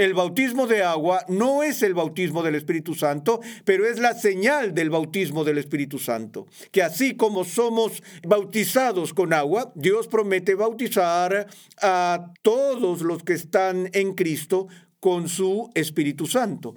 El 0.00 0.14
bautismo 0.14 0.66
de 0.66 0.82
agua 0.82 1.26
no 1.28 1.62
es 1.62 1.82
el 1.82 1.92
bautismo 1.92 2.42
del 2.42 2.54
Espíritu 2.54 2.94
Santo, 2.94 3.40
pero 3.66 3.84
es 3.84 3.98
la 3.98 4.14
señal 4.14 4.72
del 4.72 4.88
bautismo 4.88 5.44
del 5.44 5.58
Espíritu 5.58 5.98
Santo. 5.98 6.46
Que 6.72 6.82
así 6.82 7.18
como 7.18 7.44
somos 7.44 8.02
bautizados 8.26 9.12
con 9.12 9.34
agua, 9.34 9.72
Dios 9.74 10.08
promete 10.08 10.54
bautizar 10.54 11.46
a 11.82 12.32
todos 12.40 13.02
los 13.02 13.22
que 13.24 13.34
están 13.34 13.90
en 13.92 14.14
Cristo 14.14 14.68
con 15.00 15.28
su 15.28 15.70
Espíritu 15.74 16.26
Santo. 16.26 16.76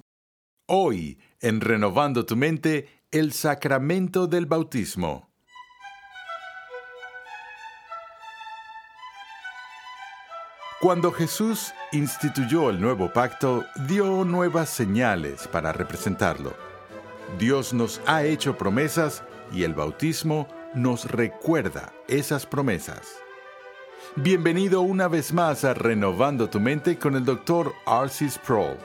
Hoy, 0.66 1.18
en 1.40 1.62
Renovando 1.62 2.26
tu 2.26 2.36
Mente, 2.36 2.88
el 3.10 3.32
sacramento 3.32 4.26
del 4.26 4.44
bautismo. 4.44 5.33
Cuando 10.84 11.12
Jesús 11.12 11.72
instituyó 11.92 12.68
el 12.68 12.78
nuevo 12.78 13.10
pacto, 13.10 13.64
dio 13.88 14.22
nuevas 14.26 14.68
señales 14.68 15.48
para 15.48 15.72
representarlo. 15.72 16.52
Dios 17.38 17.72
nos 17.72 18.02
ha 18.04 18.24
hecho 18.24 18.58
promesas 18.58 19.22
y 19.50 19.62
el 19.62 19.72
bautismo 19.72 20.46
nos 20.74 21.10
recuerda 21.10 21.94
esas 22.06 22.44
promesas. 22.44 23.16
Bienvenido 24.14 24.82
una 24.82 25.08
vez 25.08 25.32
más 25.32 25.64
a 25.64 25.72
Renovando 25.72 26.50
tu 26.50 26.60
Mente 26.60 26.98
con 26.98 27.16
el 27.16 27.24
Dr. 27.24 27.72
Arcis 27.86 28.34
Sproul. 28.34 28.76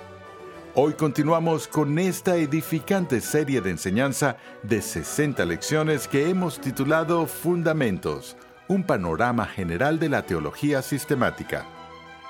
Hoy 0.76 0.94
continuamos 0.94 1.68
con 1.68 2.00
esta 2.00 2.38
edificante 2.38 3.20
serie 3.20 3.60
de 3.60 3.72
enseñanza 3.72 4.38
de 4.64 4.82
60 4.82 5.44
lecciones 5.44 6.08
que 6.08 6.30
hemos 6.30 6.62
titulado 6.62 7.26
Fundamentos, 7.28 8.38
un 8.70 8.86
panorama 8.86 9.46
general 9.46 10.00
de 10.00 10.08
la 10.08 10.26
teología 10.26 10.82
sistemática. 10.82 11.66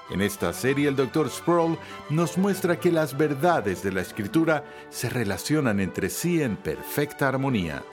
En 0.09 0.21
esta 0.21 0.53
serie 0.53 0.87
el 0.87 0.95
Dr. 0.95 1.29
Sproul 1.29 1.77
nos 2.09 2.37
muestra 2.37 2.79
que 2.79 2.91
las 2.91 3.15
verdades 3.15 3.83
de 3.83 3.91
la 3.91 4.01
Escritura 4.01 4.63
se 4.89 5.09
relacionan 5.09 5.79
entre 5.79 6.09
sí 6.09 6.41
en 6.41 6.57
perfecta 6.57 7.27
armonía. 7.27 7.83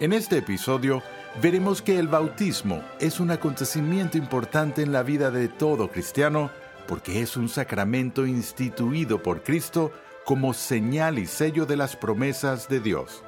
En 0.00 0.12
este 0.12 0.38
episodio 0.38 1.02
veremos 1.40 1.80
que 1.80 1.98
el 1.98 2.08
bautismo 2.08 2.82
es 2.98 3.20
un 3.20 3.30
acontecimiento 3.30 4.18
importante 4.18 4.82
en 4.82 4.90
la 4.90 5.04
vida 5.04 5.30
de 5.30 5.46
todo 5.46 5.88
cristiano 5.88 6.50
porque 6.88 7.22
es 7.22 7.36
un 7.36 7.48
sacramento 7.48 8.26
instituido 8.26 9.22
por 9.22 9.44
Cristo 9.44 9.92
como 10.24 10.54
señal 10.54 11.20
y 11.20 11.26
sello 11.26 11.64
de 11.64 11.76
las 11.76 11.94
promesas 11.94 12.68
de 12.68 12.80
Dios. 12.80 13.22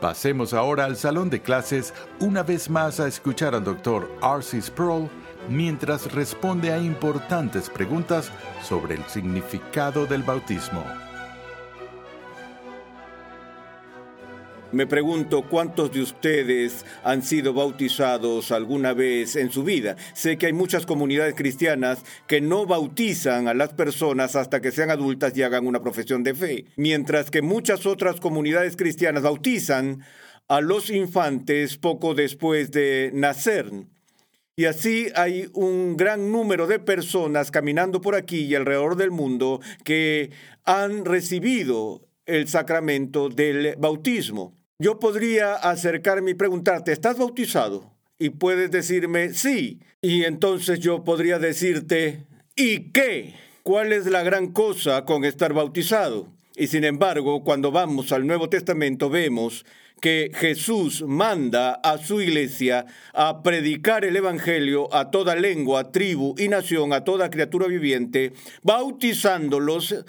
Pasemos 0.00 0.52
ahora 0.54 0.84
al 0.84 0.96
salón 0.96 1.30
de 1.30 1.42
clases 1.42 1.92
una 2.20 2.42
vez 2.42 2.70
más 2.70 3.00
a 3.00 3.08
escuchar 3.08 3.54
al 3.54 3.64
Dr. 3.64 4.08
R.C. 4.22 4.62
Sproul 4.62 5.08
mientras 5.48 6.12
responde 6.12 6.72
a 6.72 6.78
importantes 6.78 7.70
preguntas 7.70 8.30
sobre 8.62 8.94
el 8.94 9.04
significado 9.04 10.06
del 10.06 10.22
bautismo. 10.22 10.84
Me 14.70 14.86
pregunto 14.86 15.48
cuántos 15.48 15.92
de 15.92 16.02
ustedes 16.02 16.84
han 17.02 17.22
sido 17.22 17.54
bautizados 17.54 18.52
alguna 18.52 18.92
vez 18.92 19.34
en 19.36 19.50
su 19.50 19.64
vida. 19.64 19.96
Sé 20.12 20.36
que 20.36 20.44
hay 20.44 20.52
muchas 20.52 20.84
comunidades 20.84 21.34
cristianas 21.34 22.04
que 22.26 22.42
no 22.42 22.66
bautizan 22.66 23.48
a 23.48 23.54
las 23.54 23.72
personas 23.72 24.36
hasta 24.36 24.60
que 24.60 24.70
sean 24.70 24.90
adultas 24.90 25.34
y 25.34 25.42
hagan 25.42 25.66
una 25.66 25.80
profesión 25.80 26.22
de 26.22 26.34
fe, 26.34 26.64
mientras 26.76 27.30
que 27.30 27.40
muchas 27.40 27.86
otras 27.86 28.20
comunidades 28.20 28.76
cristianas 28.76 29.22
bautizan 29.22 30.02
a 30.48 30.60
los 30.60 30.90
infantes 30.90 31.78
poco 31.78 32.14
después 32.14 32.70
de 32.70 33.10
nacer. 33.14 33.70
Y 34.58 34.64
así 34.64 35.06
hay 35.14 35.48
un 35.52 35.96
gran 35.96 36.32
número 36.32 36.66
de 36.66 36.80
personas 36.80 37.52
caminando 37.52 38.00
por 38.00 38.16
aquí 38.16 38.40
y 38.40 38.56
alrededor 38.56 38.96
del 38.96 39.12
mundo 39.12 39.60
que 39.84 40.32
han 40.64 41.04
recibido 41.04 42.02
el 42.26 42.48
sacramento 42.48 43.28
del 43.28 43.76
bautismo. 43.76 44.56
Yo 44.80 44.98
podría 44.98 45.54
acercarme 45.54 46.32
y 46.32 46.34
preguntarte, 46.34 46.90
¿estás 46.90 47.18
bautizado? 47.18 47.94
Y 48.18 48.30
puedes 48.30 48.72
decirme 48.72 49.32
sí. 49.32 49.78
Y 50.02 50.24
entonces 50.24 50.80
yo 50.80 51.04
podría 51.04 51.38
decirte, 51.38 52.26
¿y 52.56 52.90
qué? 52.90 53.36
¿Cuál 53.62 53.92
es 53.92 54.06
la 54.06 54.24
gran 54.24 54.48
cosa 54.48 55.04
con 55.04 55.24
estar 55.24 55.52
bautizado? 55.52 56.32
Y 56.56 56.66
sin 56.66 56.82
embargo, 56.82 57.44
cuando 57.44 57.70
vamos 57.70 58.10
al 58.10 58.26
Nuevo 58.26 58.48
Testamento 58.48 59.08
vemos 59.08 59.64
que 60.00 60.30
Jesús 60.34 61.02
manda 61.06 61.74
a 61.74 61.98
su 61.98 62.20
iglesia 62.20 62.86
a 63.12 63.42
predicar 63.42 64.04
el 64.04 64.16
Evangelio 64.16 64.92
a 64.94 65.10
toda 65.10 65.34
lengua, 65.34 65.90
tribu 65.92 66.34
y 66.38 66.48
nación, 66.48 66.92
a 66.92 67.04
toda 67.04 67.30
criatura 67.30 67.66
viviente, 67.66 68.32
bautizándolos 68.62 70.04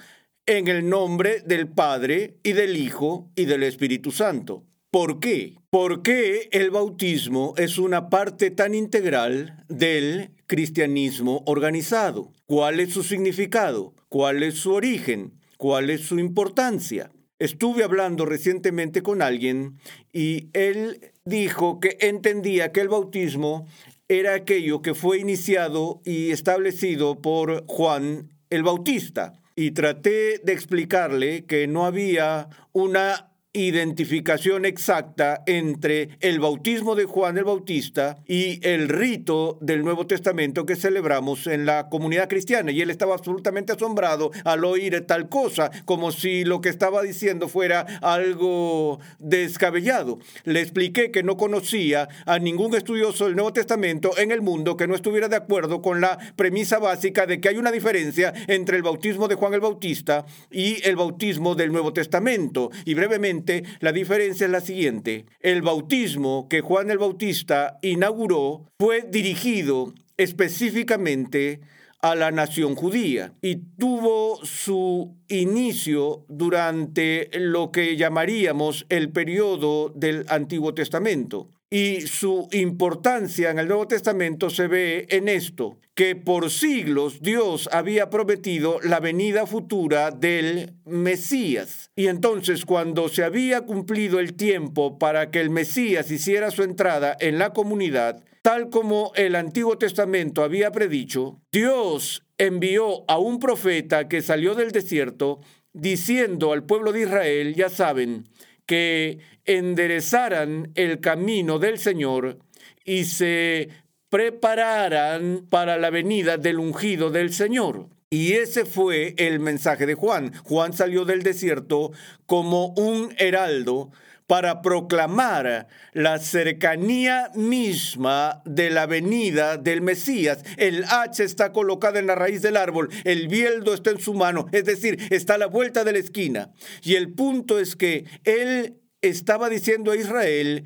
en 0.45 0.67
el 0.67 0.89
nombre 0.89 1.41
del 1.41 1.67
Padre 1.67 2.37
y 2.43 2.53
del 2.53 2.77
Hijo 2.77 3.29
y 3.35 3.45
del 3.45 3.63
Espíritu 3.63 4.11
Santo. 4.11 4.63
¿Por 4.91 5.19
qué? 5.19 5.55
Porque 5.69 6.49
el 6.51 6.71
bautismo 6.71 7.53
es 7.57 7.77
una 7.77 8.09
parte 8.09 8.49
tan 8.49 8.73
integral 8.73 9.63
del 9.69 10.31
cristianismo 10.47 11.43
organizado. 11.45 12.33
¿Cuál 12.47 12.79
es 12.79 12.93
su 12.93 13.03
significado? 13.03 13.93
¿Cuál 14.09 14.41
es 14.41 14.55
su 14.55 14.73
origen? 14.73 15.33
¿Cuál 15.57 15.91
es 15.91 16.01
su 16.01 16.17
importancia? 16.17 17.11
Estuve 17.39 17.85
hablando 17.85 18.25
recientemente 18.25 19.01
con 19.01 19.21
alguien 19.21 19.79
y 20.11 20.49
él 20.51 21.13
dijo 21.23 21.79
que 21.79 21.97
entendía 22.01 22.73
que 22.73 22.81
el 22.81 22.89
bautismo 22.89 23.65
era 24.09 24.33
aquello 24.33 24.81
que 24.81 24.93
fue 24.93 25.19
iniciado 25.19 26.01
y 26.03 26.31
establecido 26.31 27.21
por 27.21 27.65
Juan 27.67 28.29
el 28.49 28.63
Bautista. 28.63 29.39
Y 29.55 29.71
traté 29.71 30.39
de 30.39 30.51
explicarle 30.51 31.45
que 31.45 31.67
no 31.67 31.85
había 31.85 32.49
una 32.73 33.28
identificación 33.51 34.63
exacta 34.63 35.41
entre 35.47 36.17
el 36.19 36.39
bautismo 36.39 36.93
de 36.93 37.05
Juan 37.05 37.35
el 37.39 37.45
Bautista 37.45 38.17
y 38.27 38.59
el 38.67 38.87
rito 38.89 39.57
del 39.59 39.83
Nuevo 39.83 40.05
Testamento 40.05 40.67
que 40.67 40.75
celebramos 40.75 41.47
en 41.47 41.65
la 41.65 41.89
comunidad 41.89 42.29
cristiana. 42.29 42.71
Y 42.71 42.81
él 42.81 42.91
estaba 42.91 43.15
absolutamente 43.15 43.73
asombrado 43.73 44.29
al 44.43 44.63
oír 44.65 45.03
tal 45.07 45.29
cosa, 45.29 45.71
como 45.85 46.11
si 46.11 46.45
lo 46.45 46.61
que 46.61 46.69
estaba 46.69 47.01
diciendo 47.01 47.47
fuera 47.47 47.87
algo 48.03 48.99
descabellado. 49.17 50.19
Le 50.43 50.61
expliqué 50.61 51.09
que 51.09 51.23
no 51.23 51.35
conocía 51.35 52.07
a 52.27 52.37
ningún 52.37 52.75
estudioso 52.75 53.25
del 53.25 53.35
Nuevo 53.35 53.53
Testamento 53.53 54.15
en 54.19 54.31
el 54.31 54.41
mundo 54.41 54.77
que 54.77 54.87
no 54.87 54.93
estuviera 54.93 55.27
de 55.27 55.37
acuerdo 55.37 55.81
con 55.81 56.01
la 56.01 56.19
premisa 56.35 56.77
básica 56.77 57.25
de 57.25 57.41
que 57.41 57.49
hay 57.49 57.57
una 57.57 57.71
diferencia 57.71 58.31
entre 58.47 58.77
el 58.77 58.83
bautismo 58.83 59.27
de 59.27 59.35
Juan 59.35 59.55
el 59.55 59.59
Bautista 59.59 60.25
y 60.51 60.85
el 60.87 60.95
bautismo 60.95 61.55
del 61.55 61.71
Nuevo 61.71 61.93
Testamento. 61.93 62.69
Y 62.85 62.93
brevemente, 62.93 63.38
la 63.79 63.91
diferencia 63.91 64.45
es 64.45 64.51
la 64.51 64.61
siguiente. 64.61 65.25
El 65.39 65.61
bautismo 65.61 66.47
que 66.49 66.61
Juan 66.61 66.89
el 66.91 66.97
Bautista 66.97 67.77
inauguró 67.81 68.65
fue 68.79 69.01
dirigido 69.01 69.93
específicamente 70.17 71.61
a 72.01 72.15
la 72.15 72.31
nación 72.31 72.75
judía 72.75 73.33
y 73.41 73.57
tuvo 73.77 74.39
su 74.43 75.15
inicio 75.27 76.25
durante 76.29 77.29
lo 77.33 77.71
que 77.71 77.97
llamaríamos 77.97 78.85
el 78.89 79.11
periodo 79.11 79.89
del 79.89 80.25
Antiguo 80.29 80.73
Testamento. 80.73 81.49
Y 81.71 82.01
su 82.01 82.47
importancia 82.51 83.51
en 83.51 83.59
el 83.59 83.67
Nuevo 83.67 83.87
Testamento 83.87 84.49
se 84.49 84.67
ve 84.67 85.05
en 85.11 85.29
esto, 85.29 85.77
que 85.93 86.15
por 86.15 86.49
siglos 86.49 87.21
Dios 87.21 87.69
había 87.71 88.09
prometido 88.09 88.79
la 88.81 88.99
venida 88.99 89.45
futura 89.45 90.09
del 90.09 90.73
Mesías. 90.85 91.91
Y 91.95 92.07
entonces 92.07 92.65
cuando 92.65 93.07
se 93.07 93.23
había 93.23 93.61
cumplido 93.61 94.19
el 94.19 94.33
tiempo 94.33 94.97
para 94.97 95.29
que 95.29 95.41
el 95.41 95.51
Mesías 95.51 96.09
hiciera 96.09 96.49
su 96.49 96.63
entrada 96.63 97.15
en 97.19 97.37
la 97.37 97.53
comunidad, 97.53 98.23
tal 98.41 98.71
como 98.71 99.11
el 99.13 99.35
Antiguo 99.35 99.77
Testamento 99.77 100.43
había 100.43 100.71
predicho, 100.71 101.39
Dios 101.51 102.23
envió 102.39 103.03
a 103.07 103.19
un 103.19 103.39
profeta 103.39 104.07
que 104.07 104.23
salió 104.23 104.55
del 104.55 104.71
desierto 104.71 105.41
diciendo 105.73 106.51
al 106.51 106.63
pueblo 106.63 106.93
de 106.93 107.01
Israel, 107.01 107.53
ya 107.53 107.69
saben, 107.69 108.23
que 108.69 109.17
enderezaran 109.45 110.71
el 110.75 110.99
camino 110.99 111.57
del 111.57 111.79
Señor 111.79 112.37
y 112.85 113.05
se 113.05 113.69
prepararan 114.09 115.47
para 115.49 115.79
la 115.79 115.89
venida 115.89 116.37
del 116.37 116.59
ungido 116.59 117.09
del 117.09 117.33
Señor. 117.33 117.89
Y 118.11 118.33
ese 118.33 118.65
fue 118.65 119.15
el 119.17 119.39
mensaje 119.39 119.87
de 119.87 119.95
Juan. 119.95 120.33
Juan 120.43 120.73
salió 120.73 121.03
del 121.03 121.23
desierto 121.23 121.93
como 122.27 122.67
un 122.75 123.11
heraldo 123.17 123.89
para 124.29 124.61
proclamar 124.61 125.67
la 125.91 126.19
cercanía 126.19 127.31
misma 127.33 128.43
de 128.45 128.69
la 128.69 128.85
venida 128.85 129.57
del 129.57 129.81
Mesías. 129.81 130.45
El 130.57 130.85
hacha 130.87 131.23
está 131.23 131.51
colocada 131.51 131.97
en 131.97 132.05
la 132.05 132.13
raíz 132.13 132.43
del 132.43 132.55
árbol, 132.55 132.89
el 133.05 133.27
bieldo 133.27 133.73
está 133.73 133.89
en 133.89 133.99
su 133.99 134.13
mano, 134.13 134.45
es 134.51 134.65
decir, 134.65 134.99
está 135.09 135.33
a 135.33 135.39
la 135.39 135.47
vuelta 135.47 135.83
de 135.83 135.93
la 135.93 135.97
esquina. 135.97 136.53
Y 136.83 136.93
el 136.93 137.11
punto 137.11 137.59
es 137.59 137.75
que 137.75 138.05
él 138.23 138.79
estaba 139.01 139.49
diciendo 139.49 139.91
a 139.91 139.95
Israel, 139.95 140.63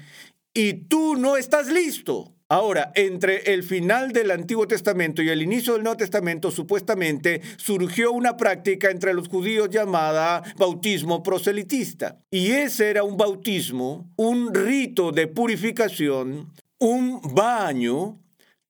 y 0.54 0.74
tú 0.74 1.16
no 1.16 1.38
estás 1.38 1.68
listo. 1.68 2.33
Ahora, 2.54 2.92
entre 2.94 3.52
el 3.52 3.64
final 3.64 4.12
del 4.12 4.30
Antiguo 4.30 4.68
Testamento 4.68 5.24
y 5.24 5.30
el 5.30 5.42
inicio 5.42 5.74
del 5.74 5.82
Nuevo 5.82 5.98
Testamento, 5.98 6.52
supuestamente 6.52 7.42
surgió 7.58 8.12
una 8.12 8.38
práctica 8.38 8.92
entre 8.92 9.16
los 9.16 9.28
judíos 9.28 9.72
llamada 9.72 10.44
bautismo 10.56 11.24
proselitista. 11.24 12.20
Y 12.30 12.52
ese 12.52 12.92
era 12.92 13.04
un 13.04 13.18
bautismo, 13.18 14.14
un 14.18 14.54
rito 14.54 15.12
de 15.12 15.26
purificación, 15.26 16.54
un 16.78 17.22
baño 17.34 18.20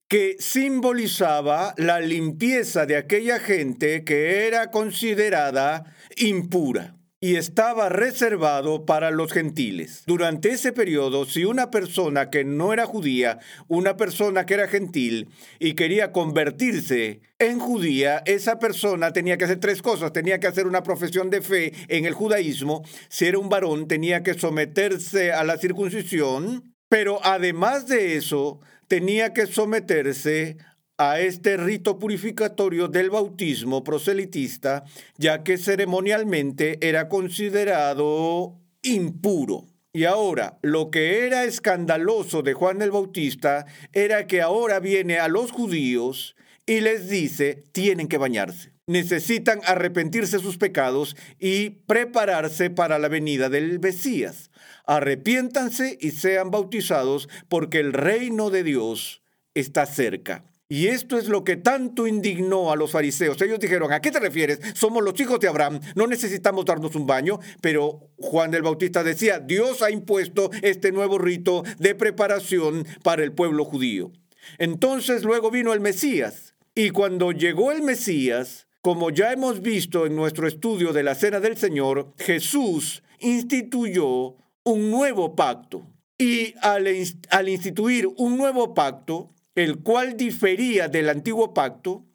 que 0.08 0.38
simbolizaba 0.40 1.74
la 1.76 2.00
limpieza 2.00 2.86
de 2.86 2.96
aquella 2.96 3.38
gente 3.42 4.06
que 4.06 4.48
era 4.48 4.72
considerada 4.72 5.94
impura 6.16 6.96
y 7.24 7.38
estaba 7.38 7.88
reservado 7.88 8.86
para 8.86 9.10
los 9.10 9.32
gentiles. 9.32 10.04
Durante 10.06 10.50
ese 10.50 10.74
periodo, 10.74 11.24
si 11.24 11.46
una 11.46 11.72
persona 11.72 12.30
que 12.30 12.44
no 12.44 12.74
era 12.74 12.86
judía, 12.86 13.40
una 13.70 13.96
persona 13.96 14.46
que 14.46 14.56
era 14.56 14.68
gentil 14.68 15.30
y 15.58 15.74
quería 15.74 16.12
convertirse 16.12 17.22
en 17.40 17.60
judía, 17.60 18.22
esa 18.26 18.60
persona 18.60 19.14
tenía 19.14 19.38
que 19.38 19.46
hacer 19.46 19.62
tres 19.62 19.82
cosas. 19.82 20.12
Tenía 20.12 20.42
que 20.42 20.48
hacer 20.48 20.68
una 20.68 20.84
profesión 20.84 21.30
de 21.30 21.42
fe 21.42 21.72
en 21.88 22.04
el 22.04 22.14
judaísmo. 22.14 22.84
Si 23.08 23.26
era 23.26 23.40
un 23.40 23.48
varón, 23.48 23.88
tenía 23.88 24.22
que 24.22 24.34
someterse 24.34 25.32
a 25.32 25.46
la 25.46 25.58
circuncisión. 25.58 26.76
Pero 26.90 27.22
además 27.24 27.88
de 27.88 28.18
eso, 28.18 28.60
tenía 28.90 29.32
que 29.32 29.48
someterse 29.48 30.58
a 30.98 31.20
este 31.20 31.58
rito 31.58 31.98
purificatorio 31.98 32.88
del 32.88 33.10
bautismo 33.10 33.84
proselitista, 33.84 34.84
ya 35.18 35.44
que 35.44 35.58
ceremonialmente 35.58 36.78
era 36.88 37.10
considerado 37.10 38.60
impuro. 38.82 39.66
Y 39.92 40.06
ahora, 40.06 40.58
lo 40.62 40.90
que 40.90 41.26
era 41.26 41.44
escandaloso 41.44 42.42
de 42.42 42.54
Juan 42.54 42.82
el 42.82 42.92
Bautista 42.92 43.66
era 43.92 44.28
que 44.28 44.42
ahora 44.42 44.80
viene 44.80 45.20
a 45.20 45.28
los 45.28 45.52
judíos 45.52 46.36
y 46.66 46.82
les 46.82 47.10
dice, 47.10 47.64
tienen 47.72 48.08
que 48.08 48.18
bañarse. 48.18 48.72
Necesitan 48.88 49.62
arrepentirse 49.66 50.40
sus 50.40 50.58
pecados 50.58 51.16
y 51.40 51.70
prepararse 51.70 52.70
para 52.70 53.00
la 53.00 53.08
venida 53.08 53.50
del 53.50 53.80
Mesías. 53.80 54.52
Arrepiéntanse 54.86 55.98
y 56.02 56.12
sean 56.12 56.52
bautizados 56.52 57.30
porque 57.48 57.80
el 57.80 57.94
reino 57.94 58.50
de 58.50 58.64
Dios 58.64 59.22
está 59.54 59.86
cerca. 59.86 60.44
Y 60.74 60.88
esto 60.88 61.20
es 61.20 61.28
lo 61.28 61.44
que 61.44 61.56
tanto 61.56 62.08
indignó 62.08 62.72
a 62.72 62.76
los 62.76 62.90
fariseos. 62.90 63.40
Ellos 63.44 63.60
dijeron, 63.60 63.94
¿a 63.94 64.02
qué 64.02 64.10
te 64.10 64.20
refieres? 64.20 64.60
Somos 64.74 65.04
los 65.04 65.20
hijos 65.20 65.40
de 65.40 65.48
Abraham, 65.48 65.80
no 65.94 66.08
necesitamos 66.08 66.66
darnos 66.66 66.96
un 66.96 67.06
baño. 67.06 67.40
Pero 67.62 68.10
Juan 68.18 68.52
el 68.56 68.64
Bautista 68.64 69.04
decía, 69.04 69.38
Dios 69.38 69.84
ha 69.84 69.92
impuesto 69.92 70.50
este 70.64 70.92
nuevo 70.92 71.20
rito 71.20 71.62
de 71.78 71.94
preparación 71.94 72.88
para 73.04 73.24
el 73.24 73.34
pueblo 73.34 73.66
judío. 73.66 74.14
Entonces 74.58 75.24
luego 75.24 75.52
vino 75.52 75.74
el 75.74 75.80
Mesías. 75.80 76.56
Y 76.74 76.90
cuando 76.90 77.32
llegó 77.32 77.72
el 77.72 77.84
Mesías, 77.84 78.66
como 78.82 79.12
ya 79.12 79.32
hemos 79.32 79.62
visto 79.62 80.08
en 80.08 80.16
nuestro 80.16 80.48
estudio 80.48 80.92
de 80.92 81.04
la 81.04 81.14
Cena 81.14 81.40
del 81.40 81.56
Señor, 81.56 82.16
Jesús 82.18 83.04
instituyó 83.20 84.38
un 84.64 84.90
nuevo 84.90 85.36
pacto. 85.36 85.88
Y 86.18 86.56
al, 86.62 86.88
al 87.30 87.50
instituir 87.50 88.08
un 88.18 88.38
nuevo 88.38 88.74
pacto, 88.74 89.30
el 89.56 89.80
cual 89.80 90.18
difería 90.18 90.88
del 90.88 91.10
antiguo 91.10 91.54
pacto, 91.54 92.06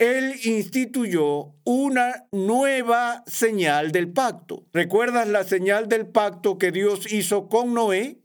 él 0.00 0.34
instituyó 0.44 1.52
una 1.64 2.26
nueva 2.32 3.22
señal 3.26 3.92
del 3.92 4.10
pacto. 4.10 4.64
¿Recuerdas 4.72 5.28
la 5.28 5.44
señal 5.44 5.88
del 5.88 6.06
pacto 6.06 6.56
que 6.56 6.72
Dios 6.72 7.12
hizo 7.12 7.50
con 7.50 7.74
Noé? 7.74 8.16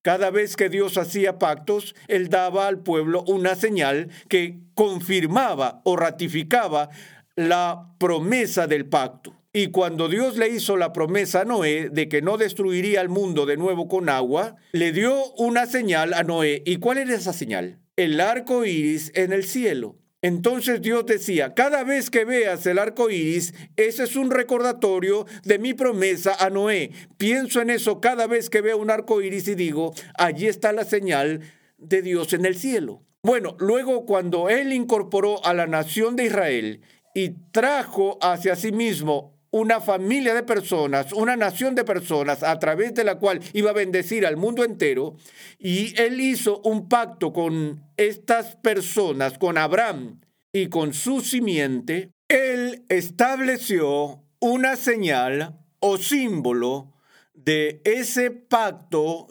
Cada 0.00 0.30
vez 0.30 0.56
que 0.56 0.70
Dios 0.70 0.96
hacía 0.96 1.38
pactos, 1.38 1.94
Él 2.08 2.30
daba 2.30 2.68
al 2.68 2.78
pueblo 2.78 3.22
una 3.26 3.54
señal 3.54 4.08
que 4.30 4.60
confirmaba 4.74 5.82
o 5.84 5.96
ratificaba 5.96 6.88
la 7.36 7.92
promesa 7.98 8.66
del 8.66 8.86
pacto. 8.86 9.34
Y 9.52 9.72
cuando 9.72 10.08
Dios 10.08 10.38
le 10.38 10.48
hizo 10.48 10.78
la 10.78 10.94
promesa 10.94 11.42
a 11.42 11.44
Noé 11.44 11.90
de 11.90 12.08
que 12.08 12.22
no 12.22 12.38
destruiría 12.38 13.02
el 13.02 13.10
mundo 13.10 13.44
de 13.44 13.58
nuevo 13.58 13.88
con 13.88 14.08
agua, 14.08 14.56
le 14.72 14.92
dio 14.92 15.32
una 15.34 15.66
señal 15.66 16.14
a 16.14 16.22
Noé. 16.22 16.62
¿Y 16.64 16.76
cuál 16.76 16.98
era 16.98 17.14
esa 17.14 17.34
señal? 17.34 17.79
El 18.00 18.18
arco 18.18 18.64
iris 18.64 19.12
en 19.14 19.30
el 19.30 19.44
cielo. 19.44 19.98
Entonces 20.22 20.80
Dios 20.80 21.04
decía, 21.04 21.52
cada 21.52 21.84
vez 21.84 22.08
que 22.08 22.24
veas 22.24 22.64
el 22.64 22.78
arco 22.78 23.10
iris, 23.10 23.52
ese 23.76 24.04
es 24.04 24.16
un 24.16 24.30
recordatorio 24.30 25.26
de 25.44 25.58
mi 25.58 25.74
promesa 25.74 26.34
a 26.38 26.48
Noé. 26.48 26.92
Pienso 27.18 27.60
en 27.60 27.68
eso 27.68 28.00
cada 28.00 28.26
vez 28.26 28.48
que 28.48 28.62
veo 28.62 28.78
un 28.78 28.90
arco 28.90 29.20
iris 29.20 29.48
y 29.48 29.54
digo, 29.54 29.92
allí 30.14 30.46
está 30.46 30.72
la 30.72 30.84
señal 30.84 31.40
de 31.76 32.00
Dios 32.00 32.32
en 32.32 32.46
el 32.46 32.56
cielo. 32.56 33.02
Bueno, 33.22 33.54
luego 33.58 34.06
cuando 34.06 34.48
él 34.48 34.72
incorporó 34.72 35.44
a 35.44 35.52
la 35.52 35.66
nación 35.66 36.16
de 36.16 36.24
Israel 36.24 36.80
y 37.14 37.34
trajo 37.52 38.18
hacia 38.22 38.56
sí 38.56 38.72
mismo 38.72 39.38
una 39.52 39.80
familia 39.80 40.34
de 40.34 40.42
personas, 40.42 41.12
una 41.12 41.36
nación 41.36 41.74
de 41.74 41.84
personas 41.84 42.42
a 42.42 42.58
través 42.58 42.94
de 42.94 43.04
la 43.04 43.16
cual 43.16 43.40
iba 43.52 43.70
a 43.70 43.74
bendecir 43.74 44.24
al 44.26 44.36
mundo 44.36 44.64
entero. 44.64 45.16
Y 45.58 46.00
él 46.00 46.20
hizo 46.20 46.60
un 46.64 46.88
pacto 46.88 47.32
con 47.32 47.82
estas 47.96 48.56
personas, 48.56 49.38
con 49.38 49.58
Abraham 49.58 50.20
y 50.52 50.68
con 50.68 50.94
su 50.94 51.20
simiente. 51.20 52.10
Él 52.28 52.84
estableció 52.88 54.22
una 54.38 54.76
señal 54.76 55.58
o 55.80 55.98
símbolo 55.98 56.94
de 57.34 57.80
ese 57.84 58.30
pacto 58.30 59.28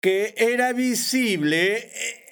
que 0.00 0.34
era 0.36 0.72
visible 0.72 1.76
eh, 1.76 1.90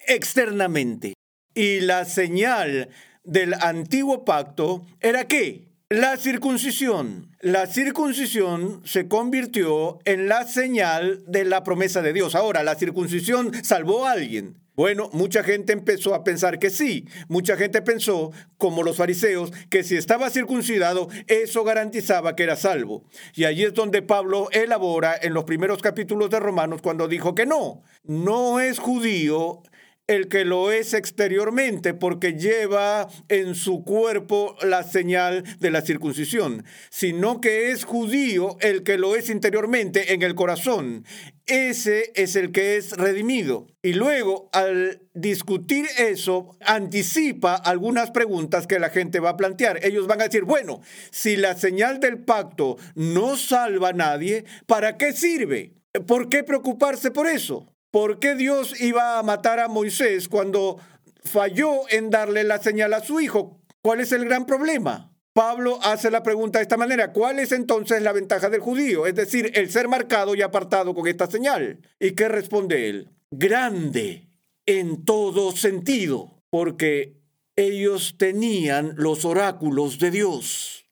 externamente. 0.08 1.14
Y 1.54 1.80
la 1.80 2.04
señal 2.04 2.88
del 3.24 3.54
antiguo 3.54 4.24
pacto 4.24 4.86
era 5.00 5.26
qué? 5.26 5.69
La 5.92 6.16
circuncisión. 6.16 7.34
La 7.40 7.66
circuncisión 7.66 8.80
se 8.84 9.08
convirtió 9.08 9.98
en 10.04 10.28
la 10.28 10.46
señal 10.46 11.24
de 11.26 11.44
la 11.44 11.64
promesa 11.64 12.00
de 12.00 12.12
Dios. 12.12 12.36
Ahora, 12.36 12.62
¿la 12.62 12.76
circuncisión 12.76 13.50
salvó 13.64 14.06
a 14.06 14.12
alguien? 14.12 14.56
Bueno, 14.76 15.10
mucha 15.12 15.42
gente 15.42 15.72
empezó 15.72 16.14
a 16.14 16.22
pensar 16.22 16.60
que 16.60 16.70
sí. 16.70 17.08
Mucha 17.26 17.56
gente 17.56 17.82
pensó, 17.82 18.30
como 18.56 18.84
los 18.84 18.98
fariseos, 18.98 19.50
que 19.68 19.82
si 19.82 19.96
estaba 19.96 20.30
circuncidado, 20.30 21.08
eso 21.26 21.64
garantizaba 21.64 22.36
que 22.36 22.44
era 22.44 22.54
salvo. 22.54 23.02
Y 23.34 23.42
allí 23.42 23.64
es 23.64 23.74
donde 23.74 24.00
Pablo 24.00 24.48
elabora 24.52 25.16
en 25.20 25.34
los 25.34 25.42
primeros 25.42 25.82
capítulos 25.82 26.30
de 26.30 26.38
Romanos 26.38 26.82
cuando 26.82 27.08
dijo 27.08 27.34
que 27.34 27.46
no, 27.46 27.82
no 28.04 28.60
es 28.60 28.78
judío 28.78 29.64
el 30.10 30.26
que 30.26 30.44
lo 30.44 30.72
es 30.72 30.92
exteriormente 30.92 31.94
porque 31.94 32.32
lleva 32.32 33.08
en 33.28 33.54
su 33.54 33.84
cuerpo 33.84 34.56
la 34.60 34.82
señal 34.82 35.44
de 35.60 35.70
la 35.70 35.82
circuncisión, 35.82 36.64
sino 36.90 37.40
que 37.40 37.70
es 37.70 37.84
judío 37.84 38.56
el 38.60 38.82
que 38.82 38.98
lo 38.98 39.14
es 39.14 39.30
interiormente 39.30 40.12
en 40.12 40.22
el 40.22 40.34
corazón. 40.34 41.04
Ese 41.46 42.10
es 42.16 42.34
el 42.34 42.50
que 42.50 42.76
es 42.76 42.90
redimido. 42.96 43.68
Y 43.82 43.92
luego, 43.92 44.50
al 44.52 45.00
discutir 45.14 45.86
eso, 45.96 46.56
anticipa 46.58 47.54
algunas 47.54 48.10
preguntas 48.10 48.66
que 48.66 48.80
la 48.80 48.90
gente 48.90 49.20
va 49.20 49.30
a 49.30 49.36
plantear. 49.36 49.78
Ellos 49.84 50.08
van 50.08 50.22
a 50.22 50.24
decir, 50.24 50.42
bueno, 50.42 50.80
si 51.12 51.36
la 51.36 51.54
señal 51.54 52.00
del 52.00 52.18
pacto 52.18 52.78
no 52.96 53.36
salva 53.36 53.90
a 53.90 53.92
nadie, 53.92 54.44
¿para 54.66 54.96
qué 54.96 55.12
sirve? 55.12 55.72
¿Por 56.08 56.28
qué 56.28 56.42
preocuparse 56.42 57.12
por 57.12 57.28
eso? 57.28 57.68
¿Por 57.90 58.20
qué 58.20 58.36
Dios 58.36 58.80
iba 58.80 59.18
a 59.18 59.22
matar 59.22 59.58
a 59.58 59.66
Moisés 59.66 60.28
cuando 60.28 60.78
falló 61.24 61.88
en 61.90 62.10
darle 62.10 62.44
la 62.44 62.62
señal 62.62 62.94
a 62.94 63.00
su 63.00 63.20
hijo? 63.20 63.60
¿Cuál 63.82 64.00
es 64.00 64.12
el 64.12 64.24
gran 64.26 64.46
problema? 64.46 65.12
Pablo 65.32 65.78
hace 65.82 66.10
la 66.10 66.22
pregunta 66.22 66.58
de 66.58 66.64
esta 66.64 66.76
manera, 66.76 67.12
¿cuál 67.12 67.38
es 67.38 67.50
entonces 67.50 68.02
la 68.02 68.12
ventaja 68.12 68.48
del 68.48 68.60
judío? 68.60 69.06
Es 69.06 69.14
decir, 69.14 69.50
el 69.54 69.70
ser 69.70 69.88
marcado 69.88 70.34
y 70.34 70.42
apartado 70.42 70.94
con 70.94 71.08
esta 71.08 71.28
señal. 71.28 71.80
¿Y 71.98 72.12
qué 72.12 72.28
responde 72.28 72.88
él? 72.88 73.10
Grande 73.30 74.28
en 74.66 75.04
todo 75.04 75.50
sentido, 75.52 76.42
porque 76.50 77.16
ellos 77.56 78.14
tenían 78.18 78.94
los 78.96 79.24
oráculos 79.24 79.98
de 79.98 80.10
Dios. 80.12 80.84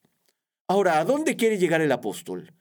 Ahora, 0.67 0.99
¿a 0.99 1.05
dónde 1.05 1.37
quiere 1.37 1.59
llegar 1.59 1.81
el 1.81 1.93
apóstol? 1.93 2.53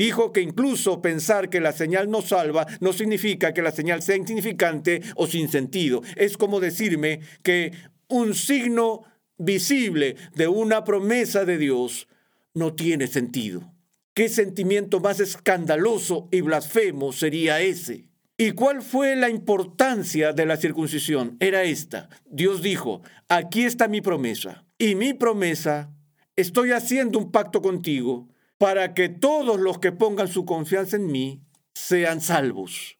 Dijo 0.00 0.32
que 0.32 0.40
incluso 0.40 1.02
pensar 1.02 1.50
que 1.50 1.60
la 1.60 1.72
señal 1.72 2.10
no 2.10 2.22
salva 2.22 2.66
no 2.80 2.94
significa 2.94 3.52
que 3.52 3.60
la 3.60 3.70
señal 3.70 4.00
sea 4.00 4.16
insignificante 4.16 5.02
o 5.14 5.26
sin 5.26 5.50
sentido. 5.50 6.00
Es 6.16 6.38
como 6.38 6.58
decirme 6.58 7.20
que 7.42 7.72
un 8.08 8.34
signo 8.34 9.02
visible 9.36 10.16
de 10.34 10.48
una 10.48 10.84
promesa 10.84 11.44
de 11.44 11.58
Dios 11.58 12.08
no 12.54 12.72
tiene 12.72 13.08
sentido. 13.08 13.74
¿Qué 14.14 14.30
sentimiento 14.30 15.00
más 15.00 15.20
escandaloso 15.20 16.30
y 16.32 16.40
blasfemo 16.40 17.12
sería 17.12 17.60
ese? 17.60 18.08
¿Y 18.38 18.52
cuál 18.52 18.80
fue 18.80 19.16
la 19.16 19.28
importancia 19.28 20.32
de 20.32 20.46
la 20.46 20.56
circuncisión? 20.56 21.36
Era 21.40 21.64
esta. 21.64 22.08
Dios 22.24 22.62
dijo, 22.62 23.02
aquí 23.28 23.64
está 23.64 23.86
mi 23.86 24.00
promesa. 24.00 24.64
Y 24.78 24.94
mi 24.94 25.12
promesa, 25.12 25.92
estoy 26.36 26.70
haciendo 26.70 27.18
un 27.18 27.30
pacto 27.30 27.60
contigo 27.60 28.30
para 28.60 28.92
que 28.92 29.08
todos 29.08 29.58
los 29.58 29.78
que 29.78 29.90
pongan 29.90 30.28
su 30.28 30.44
confianza 30.44 30.96
en 30.96 31.06
mí 31.06 31.40
sean 31.74 32.20
salvos. 32.20 32.98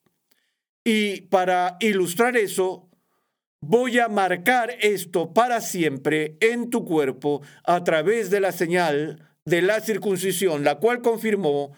Y 0.87 1.21
para 1.23 1.76
ilustrar 1.81 2.38
eso, 2.38 2.88
voy 3.61 3.99
a 3.99 4.09
marcar 4.09 4.71
esto 4.81 5.35
para 5.35 5.61
siempre 5.61 6.38
en 6.40 6.71
tu 6.71 6.87
cuerpo 6.87 7.43
a 7.64 7.85
través 7.85 8.31
de 8.31 8.40
la 8.40 8.52
señal 8.52 9.29
de 9.45 9.61
la 9.61 9.83
circuncisión, 9.83 10.64
la 10.64 10.76
cual 10.76 11.02
confirmó 11.02 11.73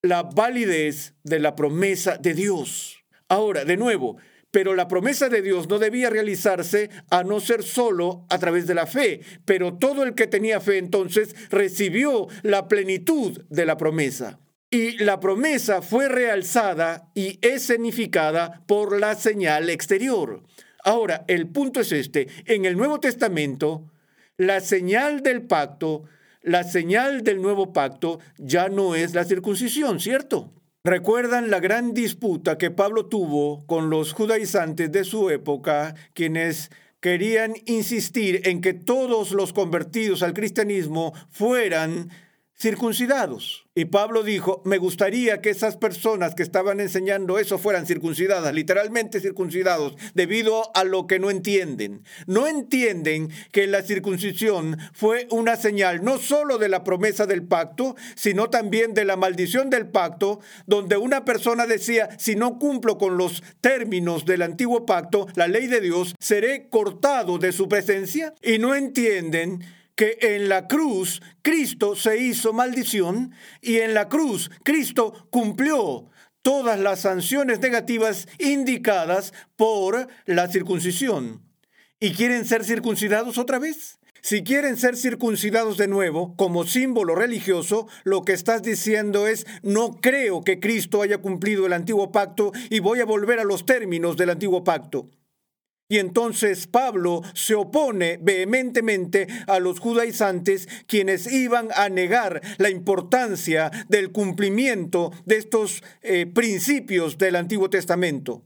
la 0.00 0.22
validez 0.22 1.14
de 1.22 1.38
la 1.38 1.54
promesa 1.54 2.16
de 2.16 2.32
Dios. 2.32 3.04
Ahora, 3.28 3.66
de 3.66 3.76
nuevo, 3.76 4.16
pero 4.50 4.74
la 4.74 4.88
promesa 4.88 5.28
de 5.28 5.42
Dios 5.42 5.68
no 5.68 5.78
debía 5.78 6.10
realizarse 6.10 6.90
a 7.10 7.22
no 7.22 7.40
ser 7.40 7.62
solo 7.62 8.26
a 8.30 8.38
través 8.38 8.66
de 8.66 8.74
la 8.74 8.86
fe, 8.86 9.20
pero 9.44 9.74
todo 9.74 10.02
el 10.04 10.14
que 10.14 10.26
tenía 10.26 10.60
fe 10.60 10.78
entonces 10.78 11.34
recibió 11.50 12.28
la 12.42 12.68
plenitud 12.68 13.42
de 13.48 13.66
la 13.66 13.76
promesa. 13.76 14.40
Y 14.70 14.98
la 14.98 15.18
promesa 15.18 15.80
fue 15.80 16.08
realzada 16.08 17.10
y 17.14 17.38
escenificada 17.40 18.62
por 18.66 18.98
la 18.98 19.14
señal 19.14 19.70
exterior. 19.70 20.42
Ahora, 20.84 21.24
el 21.26 21.48
punto 21.48 21.80
es 21.80 21.92
este. 21.92 22.28
En 22.44 22.66
el 22.66 22.76
Nuevo 22.76 23.00
Testamento, 23.00 23.90
la 24.36 24.60
señal 24.60 25.22
del 25.22 25.42
pacto, 25.42 26.04
la 26.42 26.64
señal 26.64 27.24
del 27.24 27.42
nuevo 27.42 27.72
pacto 27.72 28.20
ya 28.38 28.68
no 28.68 28.94
es 28.94 29.14
la 29.14 29.24
circuncisión, 29.24 30.00
¿cierto? 30.00 30.52
¿Recuerdan 30.88 31.50
la 31.50 31.60
gran 31.60 31.92
disputa 31.92 32.56
que 32.56 32.70
Pablo 32.70 33.04
tuvo 33.04 33.66
con 33.66 33.90
los 33.90 34.14
judaizantes 34.14 34.90
de 34.90 35.04
su 35.04 35.28
época, 35.28 35.94
quienes 36.14 36.70
querían 37.00 37.52
insistir 37.66 38.40
en 38.48 38.62
que 38.62 38.72
todos 38.72 39.32
los 39.32 39.52
convertidos 39.52 40.22
al 40.22 40.32
cristianismo 40.32 41.12
fueran 41.28 42.08
circuncidados. 42.60 43.66
Y 43.76 43.84
Pablo 43.84 44.24
dijo, 44.24 44.60
me 44.64 44.78
gustaría 44.78 45.40
que 45.40 45.50
esas 45.50 45.76
personas 45.76 46.34
que 46.34 46.42
estaban 46.42 46.80
enseñando 46.80 47.38
eso 47.38 47.58
fueran 47.58 47.86
circuncidadas, 47.86 48.52
literalmente 48.52 49.20
circuncidados, 49.20 49.94
debido 50.14 50.76
a 50.76 50.82
lo 50.82 51.06
que 51.06 51.20
no 51.20 51.30
entienden. 51.30 52.02
No 52.26 52.48
entienden 52.48 53.30
que 53.52 53.68
la 53.68 53.82
circuncisión 53.82 54.76
fue 54.92 55.28
una 55.30 55.54
señal 55.54 56.02
no 56.02 56.18
solo 56.18 56.58
de 56.58 56.68
la 56.68 56.82
promesa 56.82 57.26
del 57.26 57.44
pacto, 57.44 57.94
sino 58.16 58.50
también 58.50 58.94
de 58.94 59.04
la 59.04 59.16
maldición 59.16 59.70
del 59.70 59.86
pacto, 59.86 60.40
donde 60.66 60.96
una 60.96 61.24
persona 61.24 61.66
decía, 61.66 62.08
si 62.18 62.34
no 62.34 62.58
cumplo 62.58 62.98
con 62.98 63.16
los 63.16 63.44
términos 63.60 64.24
del 64.24 64.42
antiguo 64.42 64.84
pacto, 64.84 65.28
la 65.36 65.46
ley 65.46 65.68
de 65.68 65.80
Dios, 65.80 66.16
seré 66.18 66.68
cortado 66.68 67.38
de 67.38 67.52
su 67.52 67.68
presencia. 67.68 68.34
Y 68.42 68.58
no 68.58 68.74
entienden 68.74 69.62
que 69.98 70.16
en 70.20 70.48
la 70.48 70.68
cruz 70.68 71.20
Cristo 71.42 71.96
se 71.96 72.18
hizo 72.18 72.52
maldición 72.52 73.32
y 73.60 73.78
en 73.78 73.94
la 73.94 74.08
cruz 74.08 74.48
Cristo 74.62 75.26
cumplió 75.30 76.08
todas 76.40 76.78
las 76.78 77.00
sanciones 77.00 77.58
negativas 77.58 78.28
indicadas 78.38 79.34
por 79.56 80.06
la 80.24 80.46
circuncisión. 80.46 81.42
¿Y 81.98 82.12
quieren 82.12 82.44
ser 82.44 82.64
circuncidados 82.64 83.38
otra 83.38 83.58
vez? 83.58 83.98
Si 84.22 84.44
quieren 84.44 84.76
ser 84.76 84.96
circuncidados 84.96 85.76
de 85.76 85.88
nuevo 85.88 86.36
como 86.36 86.64
símbolo 86.64 87.16
religioso, 87.16 87.88
lo 88.04 88.22
que 88.22 88.34
estás 88.34 88.62
diciendo 88.62 89.26
es, 89.26 89.46
no 89.62 90.00
creo 90.00 90.44
que 90.44 90.60
Cristo 90.60 91.02
haya 91.02 91.18
cumplido 91.18 91.66
el 91.66 91.72
antiguo 91.72 92.12
pacto 92.12 92.52
y 92.70 92.78
voy 92.78 93.00
a 93.00 93.04
volver 93.04 93.40
a 93.40 93.44
los 93.44 93.66
términos 93.66 94.16
del 94.16 94.30
antiguo 94.30 94.62
pacto. 94.62 95.10
Y 95.88 95.98
entonces 95.98 96.66
Pablo 96.66 97.22
se 97.34 97.54
opone 97.54 98.18
vehementemente 98.20 99.26
a 99.46 99.58
los 99.58 99.80
judaizantes 99.80 100.68
quienes 100.86 101.30
iban 101.32 101.68
a 101.74 101.88
negar 101.88 102.42
la 102.58 102.68
importancia 102.68 103.70
del 103.88 104.12
cumplimiento 104.12 105.12
de 105.24 105.38
estos 105.38 105.82
eh, 106.02 106.26
principios 106.26 107.16
del 107.16 107.36
Antiguo 107.36 107.70
Testamento. 107.70 108.42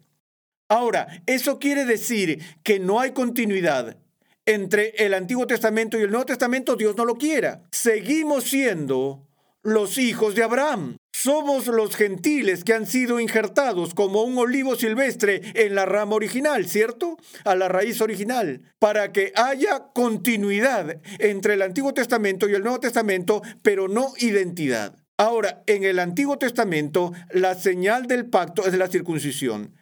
Ahora, 0.69 1.23
eso 1.27 1.59
quiere 1.59 1.85
decir 1.85 2.39
que 2.63 2.79
no 2.79 3.01
hay 3.01 3.11
continuidad 3.11 3.99
entre 4.47 4.91
el 5.05 5.15
Antiguo 5.15 5.47
Testamento 5.47 5.99
y 5.99 6.03
el 6.03 6.11
Nuevo 6.11 6.27
Testamento, 6.27 6.77
Dios 6.77 6.97
no 6.97 7.05
lo 7.05 7.17
quiera. 7.17 7.63
Seguimos 7.71 8.45
siendo 8.45 9.27
los 9.63 9.99
hijos 9.99 10.35
de 10.35 10.43
Abraham. 10.43 10.97
Somos 11.23 11.69
los 11.69 11.95
gentiles 11.95 12.65
que 12.65 12.75
han 12.75 12.85
sido 12.85 13.21
injertados 13.21 13.95
como 13.95 14.25
un 14.25 14.37
olivo 14.39 14.75
silvestre 14.75 15.41
en 15.55 15.77
la 15.77 15.87
rama 15.87 16.17
original, 16.17 16.67
¿cierto? 16.67 17.17
A 17.45 17.55
la 17.55 17.69
raíz 17.69 18.01
original, 18.01 18.63
para 18.81 19.13
que 19.13 19.33
haya 19.37 19.85
continuidad 19.95 21.01
entre 21.21 21.55
el 21.55 21.63
Antiguo 21.63 21.95
Testamento 21.95 22.49
y 22.49 22.55
el 22.55 22.65
Nuevo 22.65 22.81
Testamento, 22.81 23.41
pero 23.63 23.87
no 23.87 24.15
identidad. 24.19 24.97
Ahora, 25.17 25.63
en 25.69 25.85
el 25.85 26.01
Antiguo 26.01 26.39
Testamento, 26.39 27.13
la 27.31 27.55
señal 27.55 28.09
del 28.09 28.27
pacto 28.27 28.67
es 28.67 28.77
la 28.77 28.89
circuncisión. 28.89 29.77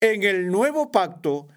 En 0.00 0.22
el 0.22 0.48
Nuevo 0.48 0.90
Pacto, 0.90 1.48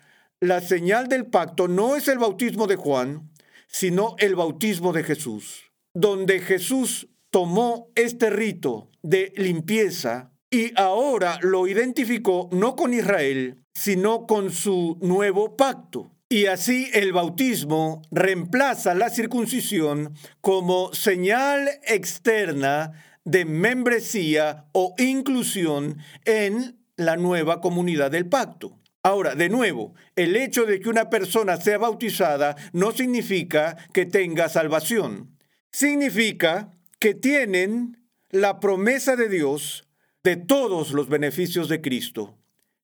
la 0.42 0.60
señal 0.60 1.08
del 1.08 1.26
pacto 1.26 1.70
no 1.70 1.96
es 1.96 2.10
el 2.10 2.18
bautismo 2.18 2.68
de 2.68 2.76
Juan, 2.76 3.32
sino 3.68 4.18
el 4.18 4.36
bautismo 4.36 4.92
de 4.92 5.06
Jesús, 5.06 5.72
donde 5.94 6.42
Jesús 6.42 7.08
tomó 7.30 7.88
este 7.96 8.30
rito 8.30 8.91
de 9.02 9.34
limpieza 9.36 10.32
y 10.50 10.74
ahora 10.76 11.40
lo 11.42 11.68
identificó 11.68 12.50
no 12.52 12.76
con 12.76 12.94
Israel, 12.94 13.64
sino 13.74 14.28
con 14.28 14.52
su 14.52 14.98
nuevo 15.02 15.56
pacto. 15.56 16.12
Y 16.28 16.46
así 16.46 16.90
el 16.94 17.14
bautismo 17.14 18.02
reemplaza 18.12 18.94
la 18.94 19.10
circuncisión 19.10 20.14
como 20.42 20.94
señal 20.94 21.70
externa 21.84 22.92
de 23.24 23.46
membresía 23.46 24.66
o 24.74 24.94
inclusión 24.98 25.98
en 26.26 26.80
la 26.96 27.18
nueva 27.18 27.62
comunidad 27.62 28.12
del 28.12 28.28
pacto. 28.28 28.80
Ahora, 29.04 29.36
de 29.36 29.50
nuevo, 29.50 29.96
el 30.16 30.36
hecho 30.36 30.66
de 30.66 30.80
que 30.80 30.90
una 30.90 31.10
persona 31.10 31.58
sea 31.58 31.80
bautizada 31.80 32.56
no 32.72 32.92
significa 32.92 33.78
que 33.94 34.06
tenga 34.06 34.48
salvación. 34.48 35.38
Significa 35.72 36.72
que 37.00 37.16
tienen 37.16 38.01
la 38.32 38.60
promesa 38.60 39.16
de 39.16 39.30
Dios 39.30 39.88
de 40.24 40.38
todos 40.38 40.92
los 40.92 41.10
beneficios 41.10 41.68
de 41.68 41.82
Cristo, 41.82 42.38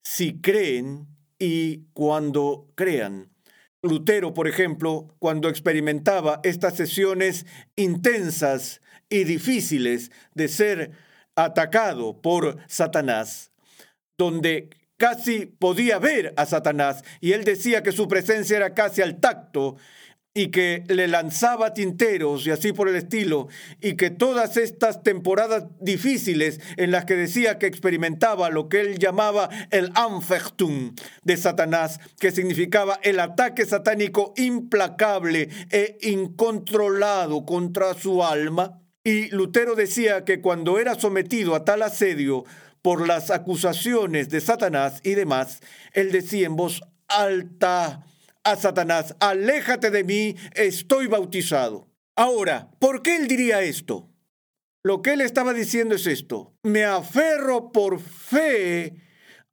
si 0.03 0.41
creen 0.41 1.07
y 1.39 1.85
cuando 1.93 2.69
crean. 2.75 3.31
Lutero, 3.81 4.33
por 4.33 4.47
ejemplo, 4.47 5.15
cuando 5.19 5.49
experimentaba 5.49 6.41
estas 6.43 6.75
sesiones 6.75 7.45
intensas 7.75 8.81
y 9.09 9.23
difíciles 9.23 10.11
de 10.33 10.47
ser 10.47 10.91
atacado 11.35 12.21
por 12.21 12.57
Satanás, 12.67 13.51
donde 14.17 14.69
casi 14.97 15.45
podía 15.45 15.99
ver 15.99 16.33
a 16.35 16.45
Satanás 16.45 17.03
y 17.21 17.33
él 17.33 17.43
decía 17.43 17.83
que 17.83 17.91
su 17.91 18.07
presencia 18.07 18.57
era 18.57 18.73
casi 18.73 19.01
al 19.01 19.19
tacto 19.19 19.77
y 20.37 20.49
que 20.49 20.83
le 20.87 21.07
lanzaba 21.07 21.73
tinteros 21.73 22.45
y 22.45 22.51
así 22.51 22.71
por 22.71 22.87
el 22.87 22.95
estilo, 22.95 23.47
y 23.81 23.95
que 23.95 24.11
todas 24.11 24.55
estas 24.55 25.01
temporadas 25.01 25.65
difíciles 25.79 26.59
en 26.75 26.91
las 26.91 27.05
que 27.05 27.15
decía 27.15 27.57
que 27.57 27.65
experimentaba 27.65 28.51
lo 28.51 28.69
que 28.69 28.81
él 28.81 28.99
llamaba 28.99 29.49
el 29.71 29.91
Anfechtung 29.95 30.93
de 31.23 31.37
Satanás, 31.37 31.99
que 32.19 32.29
significaba 32.29 32.99
el 33.01 33.19
ataque 33.19 33.65
satánico 33.65 34.35
implacable 34.37 35.49
e 35.71 35.97
incontrolado 36.01 37.43
contra 37.43 37.95
su 37.95 38.23
alma. 38.23 38.79
Y 39.03 39.29
Lutero 39.29 39.73
decía 39.73 40.23
que 40.23 40.39
cuando 40.39 40.77
era 40.77 40.93
sometido 40.93 41.55
a 41.55 41.65
tal 41.65 41.81
asedio 41.81 42.43
por 42.83 43.07
las 43.07 43.31
acusaciones 43.31 44.29
de 44.29 44.39
Satanás 44.39 44.99
y 45.01 45.15
demás, 45.15 45.61
él 45.93 46.11
decía 46.11 46.45
en 46.45 46.55
voz 46.55 46.83
alta, 47.07 48.03
a 48.47 48.55
Satanás, 48.55 49.13
aléjate 49.19 49.91
de 49.91 50.05
mí, 50.05 50.35
estoy 50.53 51.07
bautizado. 51.07 51.89
Ahora, 52.15 52.71
¿por 52.79 53.01
qué 53.01 53.17
él 53.17 53.27
diría 53.27 53.61
esto? 53.61 54.09
Lo 54.83 55.01
que 55.01 55.13
él 55.13 55.21
estaba 55.21 55.53
diciendo 55.53 55.95
es 55.95 56.07
esto, 56.07 56.55
me 56.63 56.85
aferro 56.85 57.73
por 57.73 57.99
fe 57.99 58.95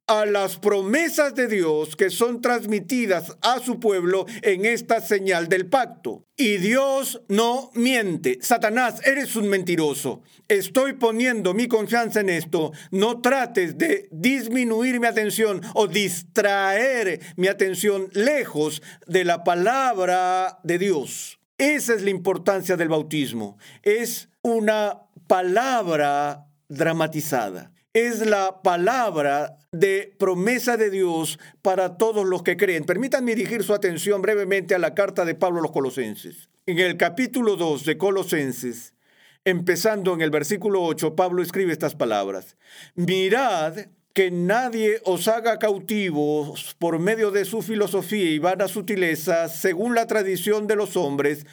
a 0.07 0.25
las 0.25 0.59
promesas 0.59 1.33
de 1.33 1.47
Dios 1.47 1.95
que 1.95 2.09
son 2.09 2.41
transmitidas 2.41 3.35
a 3.41 3.59
su 3.59 3.79
pueblo 3.79 4.25
en 4.43 4.65
esta 4.65 5.01
señal 5.01 5.47
del 5.47 5.67
pacto. 5.67 6.25
Y 6.37 6.57
Dios 6.57 7.21
no 7.27 7.71
miente. 7.73 8.37
Satanás, 8.41 9.01
eres 9.05 9.35
un 9.35 9.47
mentiroso. 9.47 10.21
Estoy 10.47 10.93
poniendo 10.93 11.53
mi 11.53 11.67
confianza 11.67 12.19
en 12.19 12.29
esto. 12.29 12.71
No 12.91 13.21
trates 13.21 13.77
de 13.77 14.07
disminuir 14.11 14.99
mi 14.99 15.07
atención 15.07 15.61
o 15.73 15.87
distraer 15.87 17.19
mi 17.35 17.47
atención 17.47 18.09
lejos 18.13 18.81
de 19.07 19.23
la 19.23 19.43
palabra 19.43 20.59
de 20.63 20.77
Dios. 20.77 21.39
Esa 21.57 21.93
es 21.93 22.03
la 22.03 22.09
importancia 22.09 22.75
del 22.75 22.89
bautismo. 22.89 23.57
Es 23.81 24.29
una 24.41 25.01
palabra 25.27 26.47
dramatizada 26.67 27.71
es 27.95 28.25
la 28.25 28.61
palabra 28.61 29.57
de 29.71 30.13
promesa 30.19 30.75
de 30.75 30.89
Dios 30.89 31.39
para 31.61 31.95
todos 31.95 32.25
los 32.25 32.43
que 32.43 32.57
creen. 32.57 32.83
Permítanme 32.83 33.35
dirigir 33.35 33.63
su 33.63 33.73
atención 33.73 34.21
brevemente 34.21 34.75
a 34.75 34.79
la 34.79 34.93
carta 34.93 35.23
de 35.23 35.33
Pablo 35.33 35.59
a 35.59 35.61
los 35.61 35.71
Colosenses. 35.71 36.49
En 36.65 36.77
el 36.79 36.97
capítulo 36.97 37.55
2 37.55 37.85
de 37.85 37.97
Colosenses, 37.97 38.93
empezando 39.45 40.13
en 40.13 40.19
el 40.19 40.29
versículo 40.29 40.83
8, 40.83 41.15
Pablo 41.15 41.41
escribe 41.41 41.71
estas 41.71 41.95
palabras. 41.95 42.57
Mirad 42.95 43.77
que 44.11 44.29
nadie 44.29 44.99
os 45.05 45.29
haga 45.29 45.57
cautivos 45.57 46.75
por 46.77 46.99
medio 46.99 47.31
de 47.31 47.45
su 47.45 47.61
filosofía 47.61 48.29
y 48.29 48.39
vanas 48.39 48.71
sutilezas, 48.71 49.55
según 49.55 49.95
la 49.95 50.05
tradición 50.05 50.67
de 50.67 50.75
los 50.75 50.97
hombres, 50.97 51.45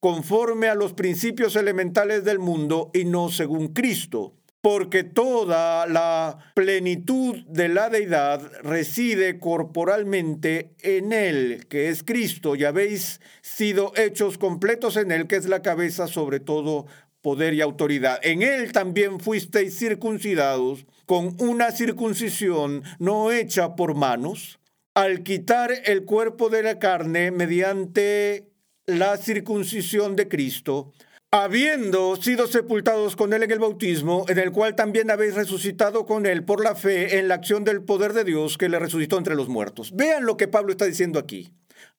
conforme 0.00 0.68
a 0.68 0.74
los 0.74 0.94
principios 0.94 1.56
elementales 1.56 2.24
del 2.24 2.38
mundo 2.38 2.90
y 2.94 3.04
no 3.04 3.28
según 3.28 3.74
Cristo 3.74 4.39
porque 4.62 5.04
toda 5.04 5.86
la 5.86 6.38
plenitud 6.54 7.36
de 7.46 7.68
la 7.68 7.88
deidad 7.88 8.42
reside 8.62 9.38
corporalmente 9.38 10.74
en 10.82 11.12
Él, 11.12 11.66
que 11.68 11.88
es 11.88 12.02
Cristo, 12.02 12.56
y 12.56 12.64
habéis 12.64 13.20
sido 13.40 13.92
hechos 13.96 14.36
completos 14.36 14.96
en 14.96 15.12
Él, 15.12 15.26
que 15.26 15.36
es 15.36 15.46
la 15.46 15.62
cabeza 15.62 16.06
sobre 16.06 16.40
todo 16.40 16.86
poder 17.22 17.54
y 17.54 17.62
autoridad. 17.62 18.18
En 18.22 18.42
Él 18.42 18.72
también 18.72 19.20
fuisteis 19.20 19.78
circuncidados 19.78 20.86
con 21.06 21.36
una 21.38 21.70
circuncisión 21.70 22.82
no 22.98 23.32
hecha 23.32 23.76
por 23.76 23.94
manos, 23.94 24.58
al 24.94 25.22
quitar 25.22 25.72
el 25.84 26.04
cuerpo 26.04 26.50
de 26.50 26.62
la 26.62 26.78
carne 26.78 27.30
mediante 27.30 28.50
la 28.86 29.16
circuncisión 29.16 30.16
de 30.16 30.28
Cristo, 30.28 30.92
habiendo 31.32 32.16
sido 32.16 32.48
sepultados 32.48 33.14
con 33.14 33.32
él 33.32 33.44
en 33.44 33.50
el 33.52 33.60
bautismo, 33.60 34.24
en 34.28 34.38
el 34.38 34.50
cual 34.50 34.74
también 34.74 35.10
habéis 35.10 35.34
resucitado 35.34 36.04
con 36.04 36.26
él 36.26 36.44
por 36.44 36.62
la 36.62 36.74
fe 36.74 37.18
en 37.18 37.28
la 37.28 37.34
acción 37.34 37.62
del 37.62 37.82
poder 37.82 38.14
de 38.14 38.24
Dios 38.24 38.58
que 38.58 38.68
le 38.68 38.80
resucitó 38.80 39.16
entre 39.16 39.36
los 39.36 39.48
muertos. 39.48 39.92
Vean 39.94 40.26
lo 40.26 40.36
que 40.36 40.48
Pablo 40.48 40.72
está 40.72 40.86
diciendo 40.86 41.20
aquí. 41.20 41.52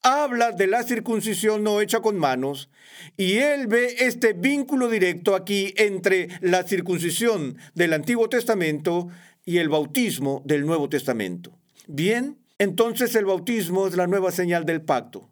Habla 0.03 0.51
de 0.51 0.67
la 0.67 0.83
circuncisión 0.83 1.63
no 1.63 1.79
hecha 1.79 2.01
con 2.01 2.17
manos 2.17 2.69
y 3.15 3.37
él 3.37 3.67
ve 3.67 3.95
este 3.99 4.33
vínculo 4.33 4.89
directo 4.89 5.33
aquí 5.33 5.73
entre 5.77 6.27
la 6.41 6.63
circuncisión 6.63 7.57
del 7.73 7.93
Antiguo 7.93 8.27
Testamento 8.27 9.07
y 9.45 9.57
el 9.57 9.69
bautismo 9.69 10.43
del 10.45 10.65
Nuevo 10.65 10.89
Testamento. 10.89 11.57
Bien, 11.87 12.37
entonces 12.59 13.15
el 13.15 13.25
bautismo 13.25 13.87
es 13.87 13.95
la 13.95 14.07
nueva 14.07 14.31
señal 14.31 14.65
del 14.65 14.81
pacto. 14.81 15.31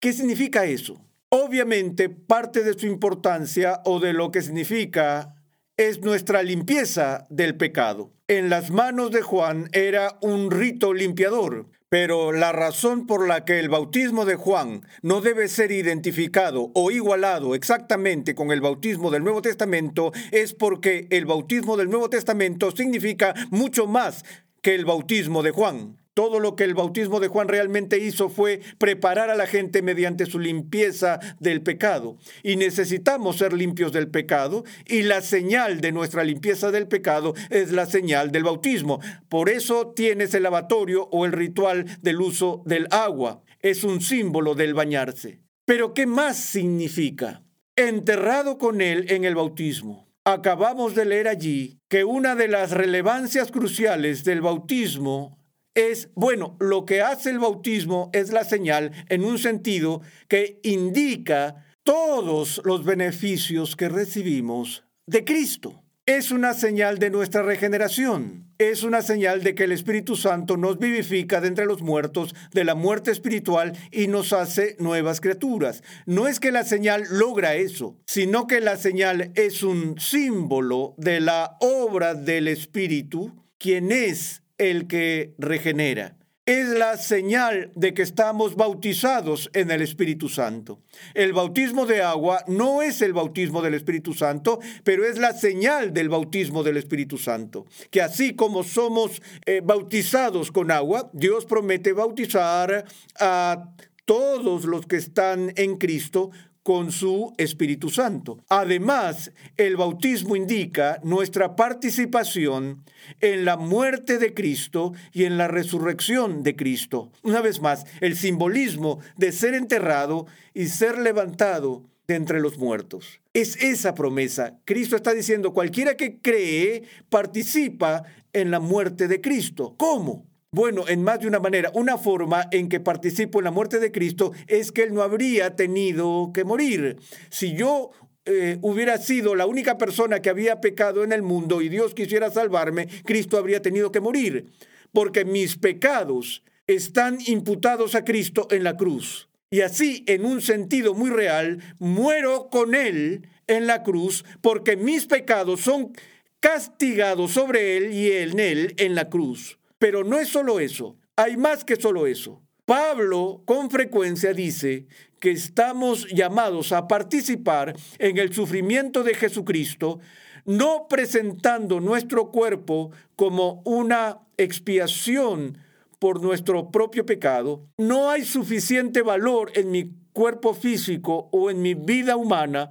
¿Qué 0.00 0.12
significa 0.12 0.64
eso? 0.64 1.02
Obviamente, 1.34 2.10
parte 2.10 2.62
de 2.62 2.78
su 2.78 2.86
importancia 2.86 3.80
o 3.86 4.00
de 4.00 4.12
lo 4.12 4.30
que 4.30 4.42
significa 4.42 5.34
es 5.78 6.02
nuestra 6.02 6.42
limpieza 6.42 7.26
del 7.30 7.56
pecado. 7.56 8.12
En 8.28 8.50
las 8.50 8.70
manos 8.70 9.12
de 9.12 9.22
Juan 9.22 9.70
era 9.72 10.18
un 10.20 10.50
rito 10.50 10.92
limpiador, 10.92 11.70
pero 11.88 12.32
la 12.32 12.52
razón 12.52 13.06
por 13.06 13.26
la 13.26 13.46
que 13.46 13.60
el 13.60 13.70
bautismo 13.70 14.26
de 14.26 14.34
Juan 14.34 14.82
no 15.00 15.22
debe 15.22 15.48
ser 15.48 15.72
identificado 15.72 16.70
o 16.74 16.90
igualado 16.90 17.54
exactamente 17.54 18.34
con 18.34 18.52
el 18.52 18.60
bautismo 18.60 19.10
del 19.10 19.24
Nuevo 19.24 19.40
Testamento 19.40 20.12
es 20.32 20.52
porque 20.52 21.06
el 21.08 21.24
bautismo 21.24 21.78
del 21.78 21.88
Nuevo 21.88 22.10
Testamento 22.10 22.72
significa 22.72 23.32
mucho 23.50 23.86
más 23.86 24.22
que 24.60 24.74
el 24.74 24.84
bautismo 24.84 25.42
de 25.42 25.52
Juan. 25.52 26.01
Todo 26.14 26.40
lo 26.40 26.56
que 26.56 26.64
el 26.64 26.74
bautismo 26.74 27.20
de 27.20 27.28
Juan 27.28 27.48
realmente 27.48 27.98
hizo 27.98 28.28
fue 28.28 28.60
preparar 28.76 29.30
a 29.30 29.34
la 29.34 29.46
gente 29.46 29.80
mediante 29.80 30.26
su 30.26 30.38
limpieza 30.38 31.18
del 31.40 31.62
pecado. 31.62 32.18
Y 32.42 32.56
necesitamos 32.56 33.38
ser 33.38 33.54
limpios 33.54 33.92
del 33.92 34.08
pecado 34.08 34.64
y 34.86 35.02
la 35.02 35.22
señal 35.22 35.80
de 35.80 35.90
nuestra 35.90 36.22
limpieza 36.22 36.70
del 36.70 36.86
pecado 36.86 37.32
es 37.48 37.72
la 37.72 37.86
señal 37.86 38.30
del 38.30 38.44
bautismo. 38.44 39.00
Por 39.30 39.48
eso 39.48 39.92
tienes 39.96 40.34
el 40.34 40.42
lavatorio 40.42 41.08
o 41.10 41.24
el 41.24 41.32
ritual 41.32 41.86
del 42.02 42.20
uso 42.20 42.62
del 42.66 42.88
agua. 42.90 43.42
Es 43.60 43.82
un 43.82 44.02
símbolo 44.02 44.54
del 44.54 44.74
bañarse. 44.74 45.40
Pero 45.64 45.94
¿qué 45.94 46.06
más 46.06 46.36
significa? 46.36 47.42
Enterrado 47.74 48.58
con 48.58 48.82
él 48.82 49.06
en 49.08 49.24
el 49.24 49.34
bautismo. 49.34 50.12
Acabamos 50.24 50.94
de 50.94 51.06
leer 51.06 51.26
allí 51.26 51.78
que 51.88 52.04
una 52.04 52.34
de 52.34 52.48
las 52.48 52.70
relevancias 52.70 53.50
cruciales 53.50 54.24
del 54.24 54.42
bautismo 54.42 55.41
es, 55.74 56.10
bueno, 56.14 56.56
lo 56.60 56.84
que 56.84 57.02
hace 57.02 57.30
el 57.30 57.38
bautismo 57.38 58.10
es 58.12 58.32
la 58.32 58.44
señal 58.44 58.92
en 59.08 59.24
un 59.24 59.38
sentido 59.38 60.02
que 60.28 60.60
indica 60.62 61.66
todos 61.82 62.60
los 62.64 62.84
beneficios 62.84 63.76
que 63.76 63.88
recibimos 63.88 64.84
de 65.06 65.24
Cristo. 65.24 65.82
Es 66.04 66.32
una 66.32 66.52
señal 66.52 66.98
de 66.98 67.10
nuestra 67.10 67.42
regeneración. 67.42 68.52
Es 68.58 68.82
una 68.82 69.02
señal 69.02 69.42
de 69.42 69.54
que 69.54 69.64
el 69.64 69.72
Espíritu 69.72 70.16
Santo 70.16 70.56
nos 70.56 70.78
vivifica 70.78 71.40
de 71.40 71.48
entre 71.48 71.64
los 71.64 71.80
muertos, 71.80 72.34
de 72.52 72.64
la 72.64 72.74
muerte 72.74 73.10
espiritual 73.10 73.72
y 73.90 74.08
nos 74.08 74.32
hace 74.32 74.76
nuevas 74.78 75.20
criaturas. 75.20 75.82
No 76.06 76.26
es 76.26 76.40
que 76.40 76.52
la 76.52 76.64
señal 76.64 77.04
logra 77.10 77.54
eso, 77.54 77.96
sino 78.06 78.46
que 78.46 78.60
la 78.60 78.76
señal 78.76 79.32
es 79.36 79.62
un 79.62 79.98
símbolo 79.98 80.94
de 80.98 81.20
la 81.20 81.56
obra 81.60 82.14
del 82.14 82.48
Espíritu, 82.48 83.32
quien 83.58 83.92
es 83.92 84.41
el 84.70 84.86
que 84.86 85.34
regenera. 85.38 86.16
Es 86.44 86.68
la 86.68 86.96
señal 86.96 87.70
de 87.76 87.94
que 87.94 88.02
estamos 88.02 88.56
bautizados 88.56 89.48
en 89.54 89.70
el 89.70 89.80
Espíritu 89.80 90.28
Santo. 90.28 90.80
El 91.14 91.32
bautismo 91.32 91.86
de 91.86 92.02
agua 92.02 92.44
no 92.48 92.82
es 92.82 93.00
el 93.00 93.12
bautismo 93.12 93.62
del 93.62 93.74
Espíritu 93.74 94.12
Santo, 94.12 94.58
pero 94.82 95.04
es 95.04 95.18
la 95.18 95.34
señal 95.34 95.92
del 95.92 96.08
bautismo 96.08 96.64
del 96.64 96.78
Espíritu 96.78 97.16
Santo. 97.16 97.66
Que 97.90 98.02
así 98.02 98.34
como 98.34 98.64
somos 98.64 99.22
eh, 99.46 99.62
bautizados 99.64 100.50
con 100.50 100.72
agua, 100.72 101.10
Dios 101.12 101.46
promete 101.46 101.92
bautizar 101.92 102.86
a 103.20 103.72
todos 104.04 104.64
los 104.64 104.86
que 104.86 104.96
están 104.96 105.52
en 105.56 105.76
Cristo 105.76 106.30
con 106.62 106.92
su 106.92 107.32
Espíritu 107.38 107.88
Santo. 107.90 108.38
Además, 108.48 109.32
el 109.56 109.76
bautismo 109.76 110.36
indica 110.36 111.00
nuestra 111.02 111.56
participación 111.56 112.84
en 113.20 113.44
la 113.44 113.56
muerte 113.56 114.18
de 114.18 114.32
Cristo 114.34 114.92
y 115.12 115.24
en 115.24 115.38
la 115.38 115.48
resurrección 115.48 116.42
de 116.42 116.56
Cristo. 116.56 117.10
Una 117.22 117.40
vez 117.40 117.60
más, 117.60 117.84
el 118.00 118.16
simbolismo 118.16 119.00
de 119.16 119.32
ser 119.32 119.54
enterrado 119.54 120.26
y 120.54 120.66
ser 120.66 120.98
levantado 120.98 121.84
de 122.06 122.14
entre 122.14 122.40
los 122.40 122.58
muertos. 122.58 123.20
Es 123.32 123.56
esa 123.62 123.94
promesa. 123.94 124.58
Cristo 124.64 124.96
está 124.96 125.12
diciendo, 125.14 125.52
cualquiera 125.52 125.96
que 125.96 126.18
cree 126.20 126.82
participa 127.08 128.04
en 128.32 128.50
la 128.50 128.60
muerte 128.60 129.08
de 129.08 129.20
Cristo. 129.20 129.74
¿Cómo? 129.76 130.26
Bueno, 130.54 130.84
en 130.86 131.02
más 131.02 131.18
de 131.18 131.26
una 131.26 131.40
manera, 131.40 131.70
una 131.72 131.96
forma 131.96 132.46
en 132.50 132.68
que 132.68 132.78
participo 132.78 133.40
en 133.40 133.44
la 133.44 133.50
muerte 133.50 133.78
de 133.78 133.90
Cristo 133.90 134.32
es 134.46 134.70
que 134.70 134.82
Él 134.82 134.92
no 134.92 135.00
habría 135.00 135.56
tenido 135.56 136.30
que 136.34 136.44
morir. 136.44 136.98
Si 137.30 137.56
yo 137.56 137.92
eh, 138.26 138.58
hubiera 138.60 138.98
sido 138.98 139.34
la 139.34 139.46
única 139.46 139.78
persona 139.78 140.20
que 140.20 140.28
había 140.28 140.60
pecado 140.60 141.04
en 141.04 141.12
el 141.12 141.22
mundo 141.22 141.62
y 141.62 141.70
Dios 141.70 141.94
quisiera 141.94 142.30
salvarme, 142.30 142.86
Cristo 143.06 143.38
habría 143.38 143.62
tenido 143.62 143.90
que 143.92 144.00
morir, 144.00 144.44
porque 144.92 145.24
mis 145.24 145.56
pecados 145.56 146.44
están 146.66 147.16
imputados 147.24 147.94
a 147.94 148.04
Cristo 148.04 148.46
en 148.50 148.62
la 148.62 148.76
cruz. 148.76 149.30
Y 149.50 149.62
así, 149.62 150.04
en 150.06 150.26
un 150.26 150.42
sentido 150.42 150.92
muy 150.92 151.08
real, 151.08 151.62
muero 151.78 152.50
con 152.50 152.74
Él 152.74 153.26
en 153.46 153.66
la 153.66 153.82
cruz, 153.82 154.22
porque 154.42 154.76
mis 154.76 155.06
pecados 155.06 155.62
son 155.62 155.94
castigados 156.40 157.30
sobre 157.30 157.78
Él 157.78 157.94
y 157.94 158.12
en 158.12 158.38
Él 158.38 158.74
en 158.76 158.94
la 158.94 159.08
cruz. 159.08 159.58
Pero 159.82 160.04
no 160.04 160.20
es 160.20 160.28
solo 160.28 160.60
eso, 160.60 160.96
hay 161.16 161.36
más 161.36 161.64
que 161.64 161.74
solo 161.74 162.06
eso. 162.06 162.40
Pablo 162.64 163.42
con 163.44 163.68
frecuencia 163.68 164.32
dice 164.32 164.86
que 165.18 165.32
estamos 165.32 166.06
llamados 166.06 166.70
a 166.70 166.86
participar 166.86 167.74
en 167.98 168.16
el 168.18 168.32
sufrimiento 168.32 169.02
de 169.02 169.14
Jesucristo, 169.14 169.98
no 170.44 170.86
presentando 170.88 171.80
nuestro 171.80 172.30
cuerpo 172.30 172.92
como 173.16 173.60
una 173.64 174.20
expiación 174.36 175.58
por 175.98 176.22
nuestro 176.22 176.70
propio 176.70 177.04
pecado. 177.04 177.66
No 177.76 178.08
hay 178.08 178.24
suficiente 178.24 179.02
valor 179.02 179.50
en 179.56 179.72
mi 179.72 179.90
cuerpo 180.12 180.54
físico 180.54 181.28
o 181.32 181.50
en 181.50 181.60
mi 181.60 181.74
vida 181.74 182.14
humana 182.14 182.70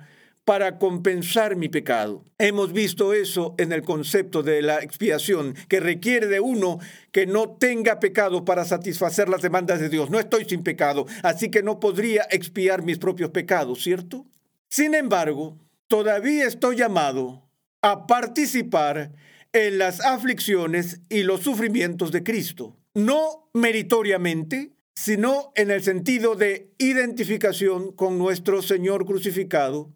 para 0.51 0.77
compensar 0.77 1.55
mi 1.55 1.69
pecado. 1.69 2.25
Hemos 2.37 2.73
visto 2.73 3.13
eso 3.13 3.55
en 3.57 3.71
el 3.71 3.83
concepto 3.83 4.43
de 4.43 4.61
la 4.61 4.79
expiación, 4.83 5.55
que 5.69 5.79
requiere 5.79 6.27
de 6.27 6.41
uno 6.41 6.79
que 7.13 7.25
no 7.25 7.51
tenga 7.51 8.01
pecado 8.01 8.43
para 8.43 8.65
satisfacer 8.65 9.29
las 9.29 9.41
demandas 9.41 9.79
de 9.79 9.87
Dios. 9.87 10.09
No 10.09 10.19
estoy 10.19 10.43
sin 10.43 10.61
pecado, 10.61 11.05
así 11.23 11.49
que 11.49 11.63
no 11.63 11.79
podría 11.79 12.27
expiar 12.29 12.83
mis 12.83 12.97
propios 12.97 13.29
pecados, 13.29 13.81
¿cierto? 13.81 14.25
Sin 14.69 14.93
embargo, 14.93 15.57
todavía 15.87 16.47
estoy 16.47 16.75
llamado 16.75 17.47
a 17.81 18.05
participar 18.05 19.13
en 19.53 19.77
las 19.77 20.01
aflicciones 20.01 20.99
y 21.07 21.23
los 21.23 21.39
sufrimientos 21.39 22.11
de 22.11 22.23
Cristo, 22.23 22.75
no 22.93 23.49
meritoriamente, 23.53 24.73
sino 24.95 25.53
en 25.55 25.71
el 25.71 25.81
sentido 25.81 26.35
de 26.35 26.73
identificación 26.77 27.93
con 27.93 28.17
nuestro 28.17 28.61
Señor 28.61 29.05
crucificado 29.05 29.93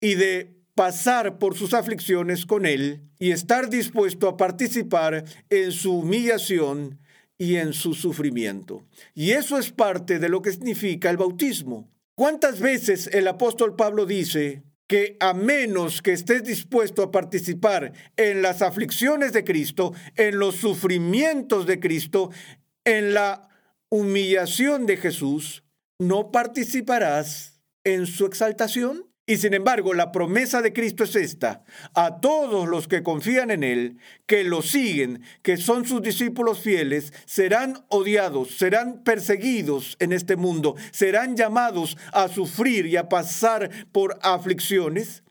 y 0.00 0.14
de 0.14 0.56
pasar 0.74 1.38
por 1.38 1.56
sus 1.56 1.74
aflicciones 1.74 2.46
con 2.46 2.64
Él 2.64 3.02
y 3.18 3.32
estar 3.32 3.68
dispuesto 3.68 4.28
a 4.28 4.36
participar 4.36 5.24
en 5.50 5.72
su 5.72 5.98
humillación 5.98 6.98
y 7.36 7.56
en 7.56 7.72
su 7.72 7.94
sufrimiento. 7.94 8.84
Y 9.14 9.32
eso 9.32 9.58
es 9.58 9.72
parte 9.72 10.18
de 10.18 10.28
lo 10.28 10.42
que 10.42 10.52
significa 10.52 11.10
el 11.10 11.16
bautismo. 11.16 11.90
¿Cuántas 12.14 12.60
veces 12.60 13.08
el 13.12 13.26
apóstol 13.28 13.76
Pablo 13.76 14.04
dice 14.06 14.62
que 14.86 15.16
a 15.20 15.34
menos 15.34 16.02
que 16.02 16.12
estés 16.12 16.44
dispuesto 16.44 17.02
a 17.02 17.10
participar 17.10 17.92
en 18.16 18.42
las 18.42 18.60
aflicciones 18.60 19.32
de 19.32 19.44
Cristo, 19.44 19.94
en 20.16 20.38
los 20.38 20.56
sufrimientos 20.56 21.66
de 21.66 21.78
Cristo, 21.78 22.30
en 22.84 23.14
la 23.14 23.48
humillación 23.88 24.86
de 24.86 24.96
Jesús, 24.96 25.62
no 25.98 26.30
participarás 26.32 27.60
en 27.84 28.06
su 28.06 28.26
exaltación. 28.26 29.09
Y 29.30 29.36
sin 29.36 29.54
embargo, 29.54 29.94
la 29.94 30.10
promesa 30.10 30.60
de 30.60 30.72
Cristo 30.72 31.04
es 31.04 31.14
esta, 31.14 31.62
a 31.94 32.18
todos 32.18 32.68
los 32.68 32.88
que 32.88 33.04
confían 33.04 33.52
en 33.52 33.62
Él, 33.62 33.98
que 34.26 34.42
lo 34.42 34.60
siguen, 34.60 35.22
que 35.42 35.56
son 35.56 35.84
sus 35.86 36.02
discípulos 36.02 36.58
fieles, 36.58 37.12
serán 37.26 37.84
odiados, 37.86 38.58
serán 38.58 39.04
perseguidos 39.04 39.96
en 40.00 40.12
este 40.12 40.34
mundo, 40.34 40.74
serán 40.90 41.36
llamados 41.36 41.96
a 42.12 42.26
sufrir 42.26 42.86
y 42.86 42.96
a 42.96 43.08
pasar 43.08 43.70
por 43.92 44.18
aflicciones. 44.20 45.22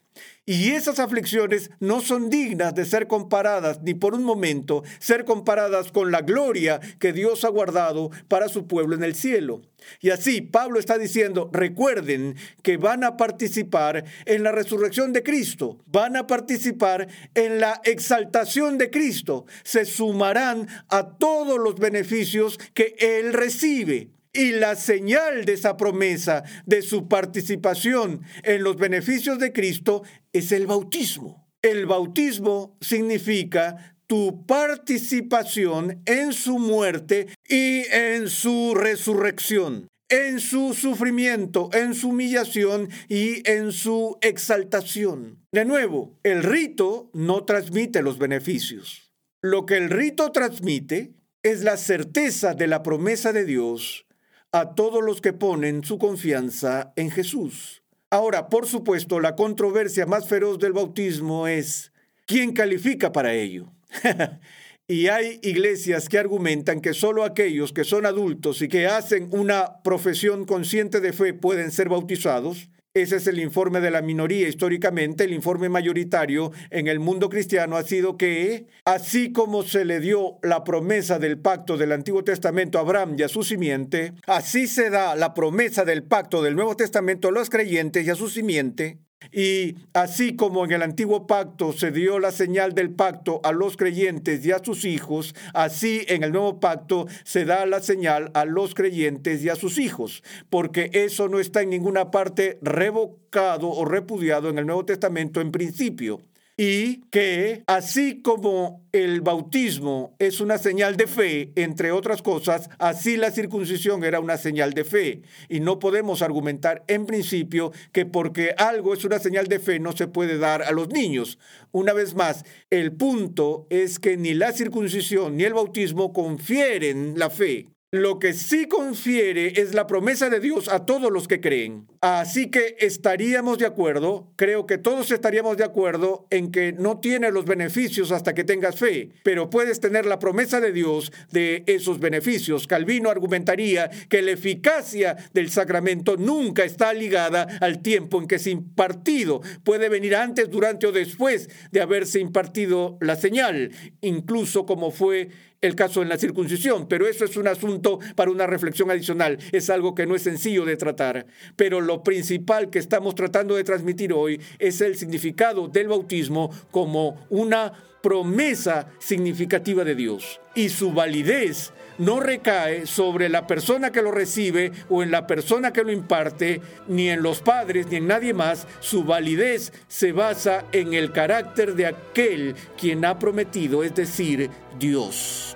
Y 0.51 0.71
esas 0.71 0.97
aflicciones 0.97 1.69
no 1.79 2.01
son 2.01 2.31
dignas 2.31 2.73
de 2.73 2.83
ser 2.83 3.05
comparadas 3.05 3.83
ni 3.83 3.93
por 3.93 4.15
un 4.15 4.23
momento, 4.23 4.81
ser 4.97 5.23
comparadas 5.23 5.91
con 5.91 6.11
la 6.11 6.21
gloria 6.21 6.79
que 6.97 7.13
Dios 7.13 7.45
ha 7.45 7.49
guardado 7.49 8.09
para 8.27 8.49
su 8.49 8.65
pueblo 8.65 8.95
en 8.95 9.03
el 9.03 9.13
cielo. 9.13 9.61
Y 10.01 10.09
así 10.09 10.41
Pablo 10.41 10.79
está 10.79 10.97
diciendo, 10.97 11.51
recuerden 11.53 12.35
que 12.63 12.77
van 12.77 13.03
a 13.03 13.15
participar 13.15 14.05
en 14.25 14.41
la 14.41 14.51
resurrección 14.51 15.13
de 15.13 15.21
Cristo, 15.21 15.77
van 15.85 16.15
a 16.15 16.25
participar 16.25 17.07
en 17.35 17.59
la 17.59 17.79
exaltación 17.83 18.79
de 18.79 18.89
Cristo, 18.89 19.45
se 19.63 19.85
sumarán 19.85 20.67
a 20.89 21.15
todos 21.19 21.59
los 21.59 21.75
beneficios 21.75 22.57
que 22.73 22.95
Él 22.97 23.33
recibe. 23.33 24.09
Y 24.31 24.51
la 24.51 24.75
señal 24.75 25.45
de 25.45 25.53
esa 25.53 25.75
promesa, 25.75 26.43
de 26.65 26.83
su 26.83 27.07
participación 27.07 28.21
en 28.43 28.63
los 28.63 28.77
beneficios 28.77 29.39
de 29.39 29.51
Cristo, 29.51 30.03
es 30.33 30.51
el 30.51 30.67
bautismo. 30.67 31.47
El 31.63 31.87
bautismo 31.87 32.77
significa 32.79 33.97
tu 34.05 34.45
participación 34.45 36.01
en 36.05 36.33
su 36.33 36.59
muerte 36.59 37.27
y 37.47 37.83
en 37.91 38.29
su 38.29 38.75
resurrección, 38.75 39.87
en 40.09 40.39
su 40.39 40.73
sufrimiento, 40.73 41.69
en 41.73 41.95
su 41.95 42.09
humillación 42.09 42.89
y 43.07 43.47
en 43.49 43.71
su 43.71 44.17
exaltación. 44.21 45.43
De 45.51 45.65
nuevo, 45.65 46.17
el 46.23 46.43
rito 46.43 47.09
no 47.13 47.45
transmite 47.45 48.03
los 48.03 48.19
beneficios. 48.19 49.11
Lo 49.41 49.65
que 49.65 49.77
el 49.77 49.89
rito 49.89 50.31
transmite 50.31 51.13
es 51.43 51.63
la 51.63 51.77
certeza 51.77 52.53
de 52.53 52.67
la 52.67 52.83
promesa 52.83 53.31
de 53.31 53.45
Dios 53.45 54.05
a 54.51 54.73
todos 54.73 55.03
los 55.03 55.21
que 55.21 55.33
ponen 55.33 55.83
su 55.83 55.97
confianza 55.99 56.93
en 56.95 57.11
Jesús. 57.11 57.83
Ahora, 58.09 58.49
por 58.49 58.65
supuesto, 58.65 59.19
la 59.19 59.35
controversia 59.35 60.05
más 60.05 60.27
feroz 60.27 60.57
del 60.57 60.73
bautismo 60.73 61.47
es 61.47 61.91
¿quién 62.25 62.53
califica 62.53 63.11
para 63.11 63.33
ello? 63.33 63.71
y 64.87 65.07
hay 65.07 65.39
iglesias 65.43 66.09
que 66.09 66.17
argumentan 66.17 66.81
que 66.81 66.95
solo 66.95 67.23
aquellos 67.23 67.71
que 67.71 67.83
son 67.83 68.07
adultos 68.07 68.63
y 68.63 68.67
que 68.67 68.87
hacen 68.87 69.29
una 69.31 69.83
profesión 69.83 70.45
consciente 70.45 70.99
de 70.99 71.13
fe 71.13 71.33
pueden 71.33 71.69
ser 71.71 71.89
bautizados. 71.89 72.69
Ese 72.95 73.17
es 73.17 73.27
el 73.27 73.39
informe 73.39 73.81
de 73.81 73.91
la 73.91 74.01
minoría 74.01 74.47
históricamente. 74.47 75.25
El 75.25 75.33
informe 75.33 75.69
mayoritario 75.69 76.51
en 76.71 76.87
el 76.87 76.99
mundo 76.99 77.29
cristiano 77.29 77.77
ha 77.77 77.83
sido 77.83 78.17
que, 78.17 78.65
así 78.83 79.31
como 79.31 79.61
se 79.61 79.85
le 79.85 79.99
dio 79.99 80.39
la 80.41 80.63
promesa 80.63 81.19
del 81.19 81.37
pacto 81.37 81.77
del 81.77 81.91
Antiguo 81.91 82.23
Testamento 82.23 82.79
a 82.79 82.81
Abraham 82.81 83.15
y 83.15 83.21
a 83.21 83.27
su 83.27 83.43
simiente, 83.43 84.13
así 84.25 84.65
se 84.65 84.89
da 84.89 85.15
la 85.15 85.35
promesa 85.35 85.85
del 85.85 86.03
pacto 86.03 86.41
del 86.41 86.55
Nuevo 86.55 86.75
Testamento 86.75 87.27
a 87.27 87.31
los 87.31 87.51
creyentes 87.51 88.07
y 88.07 88.09
a 88.09 88.15
su 88.15 88.27
simiente. 88.27 88.97
Y 89.31 89.75
así 89.93 90.35
como 90.35 90.65
en 90.65 90.71
el 90.71 90.81
antiguo 90.81 91.27
pacto 91.27 91.73
se 91.73 91.91
dio 91.91 92.19
la 92.19 92.31
señal 92.31 92.73
del 92.73 92.89
pacto 92.89 93.41
a 93.43 93.51
los 93.51 93.77
creyentes 93.77 94.45
y 94.45 94.51
a 94.51 94.59
sus 94.63 94.85
hijos, 94.85 95.35
así 95.53 96.03
en 96.07 96.23
el 96.23 96.31
nuevo 96.31 96.59
pacto 96.59 97.07
se 97.23 97.45
da 97.45 97.65
la 97.65 97.79
señal 97.79 98.31
a 98.33 98.45
los 98.45 98.73
creyentes 98.73 99.43
y 99.43 99.49
a 99.49 99.55
sus 99.55 99.77
hijos, 99.77 100.23
porque 100.49 100.89
eso 100.93 101.27
no 101.27 101.39
está 101.39 101.61
en 101.61 101.69
ninguna 101.69 102.11
parte 102.11 102.57
revocado 102.61 103.69
o 103.69 103.85
repudiado 103.85 104.49
en 104.49 104.57
el 104.57 104.65
Nuevo 104.65 104.85
Testamento 104.85 105.41
en 105.41 105.51
principio 105.51 106.21
y 106.61 107.03
que 107.09 107.63
así 107.67 108.21
como 108.21 108.85
el 108.91 109.21
bautismo 109.21 110.17
es 110.19 110.41
una 110.41 110.57
señal 110.57 110.97
de 110.97 111.07
fe, 111.07 111.53
entre 111.55 111.93
otras 111.93 112.21
cosas, 112.21 112.69
así 112.79 113.15
la 113.15 113.31
circuncisión 113.31 114.03
era 114.03 114.19
una 114.19 114.37
señal 114.37 114.73
de 114.73 114.83
fe. 114.83 115.21
Y 115.47 115.61
no 115.61 115.79
podemos 115.79 116.21
argumentar 116.21 116.83
en 116.87 117.05
principio 117.05 117.71
que 117.93 118.05
porque 118.05 118.55
algo 118.57 118.93
es 118.93 119.05
una 119.05 119.19
señal 119.19 119.47
de 119.47 119.59
fe 119.59 119.79
no 119.79 119.93
se 119.93 120.07
puede 120.07 120.37
dar 120.37 120.63
a 120.63 120.73
los 120.73 120.89
niños. 120.89 121.39
Una 121.71 121.93
vez 121.93 122.13
más, 122.13 122.43
el 122.69 122.91
punto 122.91 123.65
es 123.69 123.97
que 123.97 124.17
ni 124.17 124.33
la 124.33 124.51
circuncisión 124.51 125.37
ni 125.37 125.45
el 125.45 125.53
bautismo 125.53 126.11
confieren 126.11 127.13
la 127.17 127.29
fe. 127.29 127.67
Lo 127.91 128.19
que 128.19 128.33
sí 128.33 128.67
confiere 128.67 129.59
es 129.59 129.73
la 129.73 129.87
promesa 129.87 130.29
de 130.29 130.39
Dios 130.39 130.67
a 130.67 130.85
todos 130.85 131.11
los 131.11 131.27
que 131.27 131.41
creen. 131.41 131.87
Así 132.01 132.51
que 132.51 132.75
estaríamos 132.77 133.57
de 133.57 133.65
acuerdo, 133.65 134.31
creo 134.35 134.67
que 134.67 134.77
todos 134.77 135.09
estaríamos 135.09 135.57
de 135.57 135.63
acuerdo 135.63 136.27
en 136.29 136.51
que 136.51 136.71
no 136.71 136.99
tienes 136.99 137.33
los 137.33 137.45
beneficios 137.45 138.11
hasta 138.11 138.35
que 138.35 138.43
tengas 138.43 138.75
fe, 138.75 139.09
pero 139.23 139.49
puedes 139.49 139.79
tener 139.79 140.05
la 140.05 140.19
promesa 140.19 140.61
de 140.61 140.71
Dios 140.71 141.11
de 141.31 141.63
esos 141.65 141.99
beneficios. 141.99 142.67
Calvino 142.67 143.09
argumentaría 143.09 143.89
que 144.07 144.21
la 144.21 144.31
eficacia 144.31 145.17
del 145.33 145.49
sacramento 145.49 146.15
nunca 146.15 146.65
está 146.65 146.93
ligada 146.93 147.47
al 147.59 147.81
tiempo 147.81 148.21
en 148.21 148.27
que 148.27 148.35
es 148.35 148.45
impartido. 148.45 149.41
Puede 149.63 149.89
venir 149.89 150.15
antes, 150.15 150.47
durante 150.51 150.85
o 150.85 150.91
después 150.91 151.49
de 151.71 151.81
haberse 151.81 152.19
impartido 152.19 152.99
la 153.01 153.15
señal, 153.15 153.71
incluso 154.01 154.67
como 154.67 154.91
fue 154.91 155.29
el 155.61 155.75
caso 155.75 156.01
en 156.01 156.09
la 156.09 156.17
circuncisión, 156.17 156.87
pero 156.87 157.07
eso 157.07 157.25
es 157.25 157.37
un 157.37 157.47
asunto 157.47 157.99
para 158.15 158.31
una 158.31 158.47
reflexión 158.47 158.89
adicional, 158.91 159.37
es 159.51 159.69
algo 159.69 159.95
que 159.95 160.05
no 160.05 160.15
es 160.15 160.23
sencillo 160.23 160.65
de 160.65 160.77
tratar. 160.77 161.25
Pero 161.55 161.81
lo 161.81 162.03
principal 162.03 162.69
que 162.69 162.79
estamos 162.79 163.15
tratando 163.15 163.55
de 163.55 163.63
transmitir 163.63 164.13
hoy 164.13 164.41
es 164.57 164.81
el 164.81 164.95
significado 164.95 165.67
del 165.67 165.87
bautismo 165.87 166.49
como 166.71 167.25
una 167.29 167.73
promesa 168.01 168.87
significativa 168.99 169.83
de 169.83 169.95
Dios 169.95 170.39
y 170.55 170.69
su 170.69 170.93
validez 170.93 171.73
no 171.99 172.19
recae 172.19 172.87
sobre 172.87 173.29
la 173.29 173.45
persona 173.45 173.91
que 173.91 174.01
lo 174.01 174.11
recibe 174.11 174.71
o 174.89 175.03
en 175.03 175.11
la 175.11 175.27
persona 175.27 175.71
que 175.71 175.83
lo 175.83 175.91
imparte, 175.91 176.61
ni 176.87 177.09
en 177.09 177.21
los 177.21 177.41
padres, 177.41 177.87
ni 177.87 177.97
en 177.97 178.07
nadie 178.07 178.33
más. 178.33 178.67
Su 178.79 179.03
validez 179.03 179.71
se 179.87 180.11
basa 180.11 180.65
en 180.71 180.93
el 180.93 181.11
carácter 181.11 181.75
de 181.75 181.85
aquel 181.85 182.55
quien 182.77 183.05
ha 183.05 183.19
prometido, 183.19 183.83
es 183.83 183.93
decir, 183.93 184.49
Dios. 184.79 185.55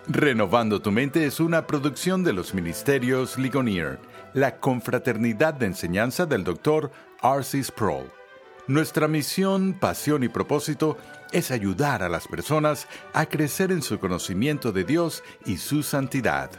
Renovando 0.07 0.81
tu 0.81 0.91
mente 0.91 1.25
es 1.25 1.39
una 1.39 1.65
producción 1.65 2.23
de 2.23 2.33
los 2.33 2.53
Ministerios 2.53 3.39
Ligonier, 3.39 3.99
la 4.33 4.59
confraternidad 4.59 5.55
de 5.55 5.65
enseñanza 5.65 6.27
del 6.27 6.43
Dr. 6.43 6.91
R.C. 7.23 7.63
Sproul. 7.63 8.11
Nuestra 8.67 9.07
misión, 9.07 9.73
pasión 9.73 10.23
y 10.23 10.27
propósito 10.27 10.97
es 11.31 11.49
ayudar 11.49 12.03
a 12.03 12.09
las 12.09 12.27
personas 12.27 12.87
a 13.13 13.25
crecer 13.25 13.71
en 13.71 13.81
su 13.81 13.99
conocimiento 13.99 14.71
de 14.71 14.83
Dios 14.83 15.23
y 15.45 15.57
su 15.57 15.81
santidad. 15.81 16.51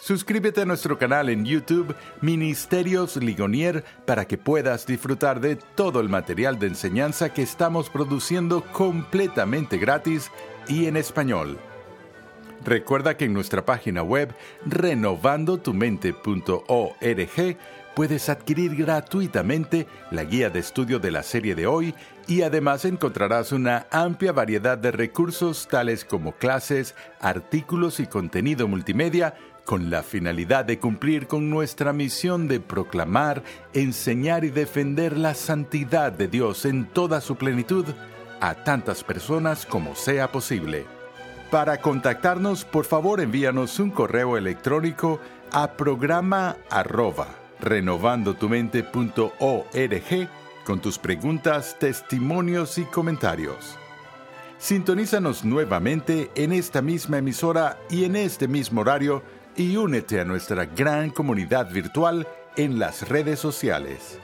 Suscríbete 0.00 0.62
a 0.62 0.64
nuestro 0.64 0.98
canal 0.98 1.28
en 1.28 1.44
YouTube 1.44 1.94
Ministerios 2.22 3.16
Ligonier 3.16 3.84
para 4.06 4.24
que 4.24 4.38
puedas 4.38 4.86
disfrutar 4.86 5.40
de 5.40 5.56
todo 5.56 6.00
el 6.00 6.08
material 6.08 6.58
de 6.58 6.68
enseñanza 6.68 7.34
que 7.34 7.42
estamos 7.42 7.90
produciendo 7.90 8.64
completamente 8.72 9.76
gratis 9.76 10.30
y 10.68 10.86
en 10.86 10.96
español. 10.96 11.58
Recuerda 12.64 13.18
que 13.18 13.26
en 13.26 13.34
nuestra 13.34 13.66
página 13.66 14.02
web 14.02 14.34
renovandotumente.org 14.64 17.58
puedes 17.94 18.28
adquirir 18.30 18.76
gratuitamente 18.76 19.86
la 20.10 20.24
guía 20.24 20.48
de 20.48 20.60
estudio 20.60 20.98
de 20.98 21.10
la 21.10 21.22
serie 21.22 21.54
de 21.54 21.66
hoy 21.66 21.94
y 22.26 22.42
además 22.42 22.84
encontrarás 22.84 23.52
una 23.52 23.86
amplia 23.90 24.32
variedad 24.32 24.78
de 24.78 24.92
recursos 24.92 25.68
tales 25.68 26.04
como 26.04 26.32
clases, 26.32 26.94
artículos 27.20 28.00
y 28.00 28.06
contenido 28.06 28.68
multimedia 28.68 29.34
con 29.64 29.90
la 29.90 30.02
finalidad 30.02 30.64
de 30.64 30.78
cumplir 30.78 31.26
con 31.26 31.50
nuestra 31.50 31.92
misión 31.92 32.48
de 32.48 32.60
proclamar, 32.60 33.42
enseñar 33.72 34.44
y 34.44 34.50
defender 34.50 35.16
la 35.16 35.34
santidad 35.34 36.12
de 36.12 36.28
Dios 36.28 36.64
en 36.64 36.86
toda 36.86 37.20
su 37.20 37.36
plenitud 37.36 37.86
a 38.40 38.54
tantas 38.54 39.04
personas 39.04 39.66
como 39.66 39.94
sea 39.94 40.32
posible. 40.32 40.86
Para 41.50 41.80
contactarnos, 41.80 42.64
por 42.64 42.84
favor 42.84 43.20
envíanos 43.20 43.78
un 43.78 43.90
correo 43.90 44.36
electrónico 44.36 45.20
a 45.52 45.72
programa 45.72 46.56
arroba 46.70 47.40
renovandotumente.org 47.60 50.28
con 50.64 50.80
tus 50.80 50.98
preguntas, 50.98 51.76
testimonios 51.78 52.78
y 52.78 52.84
comentarios. 52.84 53.76
Sintonízanos 54.58 55.44
nuevamente 55.44 56.30
en 56.34 56.52
esta 56.52 56.82
misma 56.82 57.18
emisora 57.18 57.78
y 57.88 58.04
en 58.04 58.16
este 58.16 58.46
mismo 58.46 58.82
horario 58.82 59.22
y 59.56 59.76
únete 59.76 60.20
a 60.20 60.24
nuestra 60.24 60.64
gran 60.64 61.10
comunidad 61.10 61.70
virtual 61.70 62.26
en 62.56 62.78
las 62.78 63.08
redes 63.08 63.38
sociales. 63.38 64.18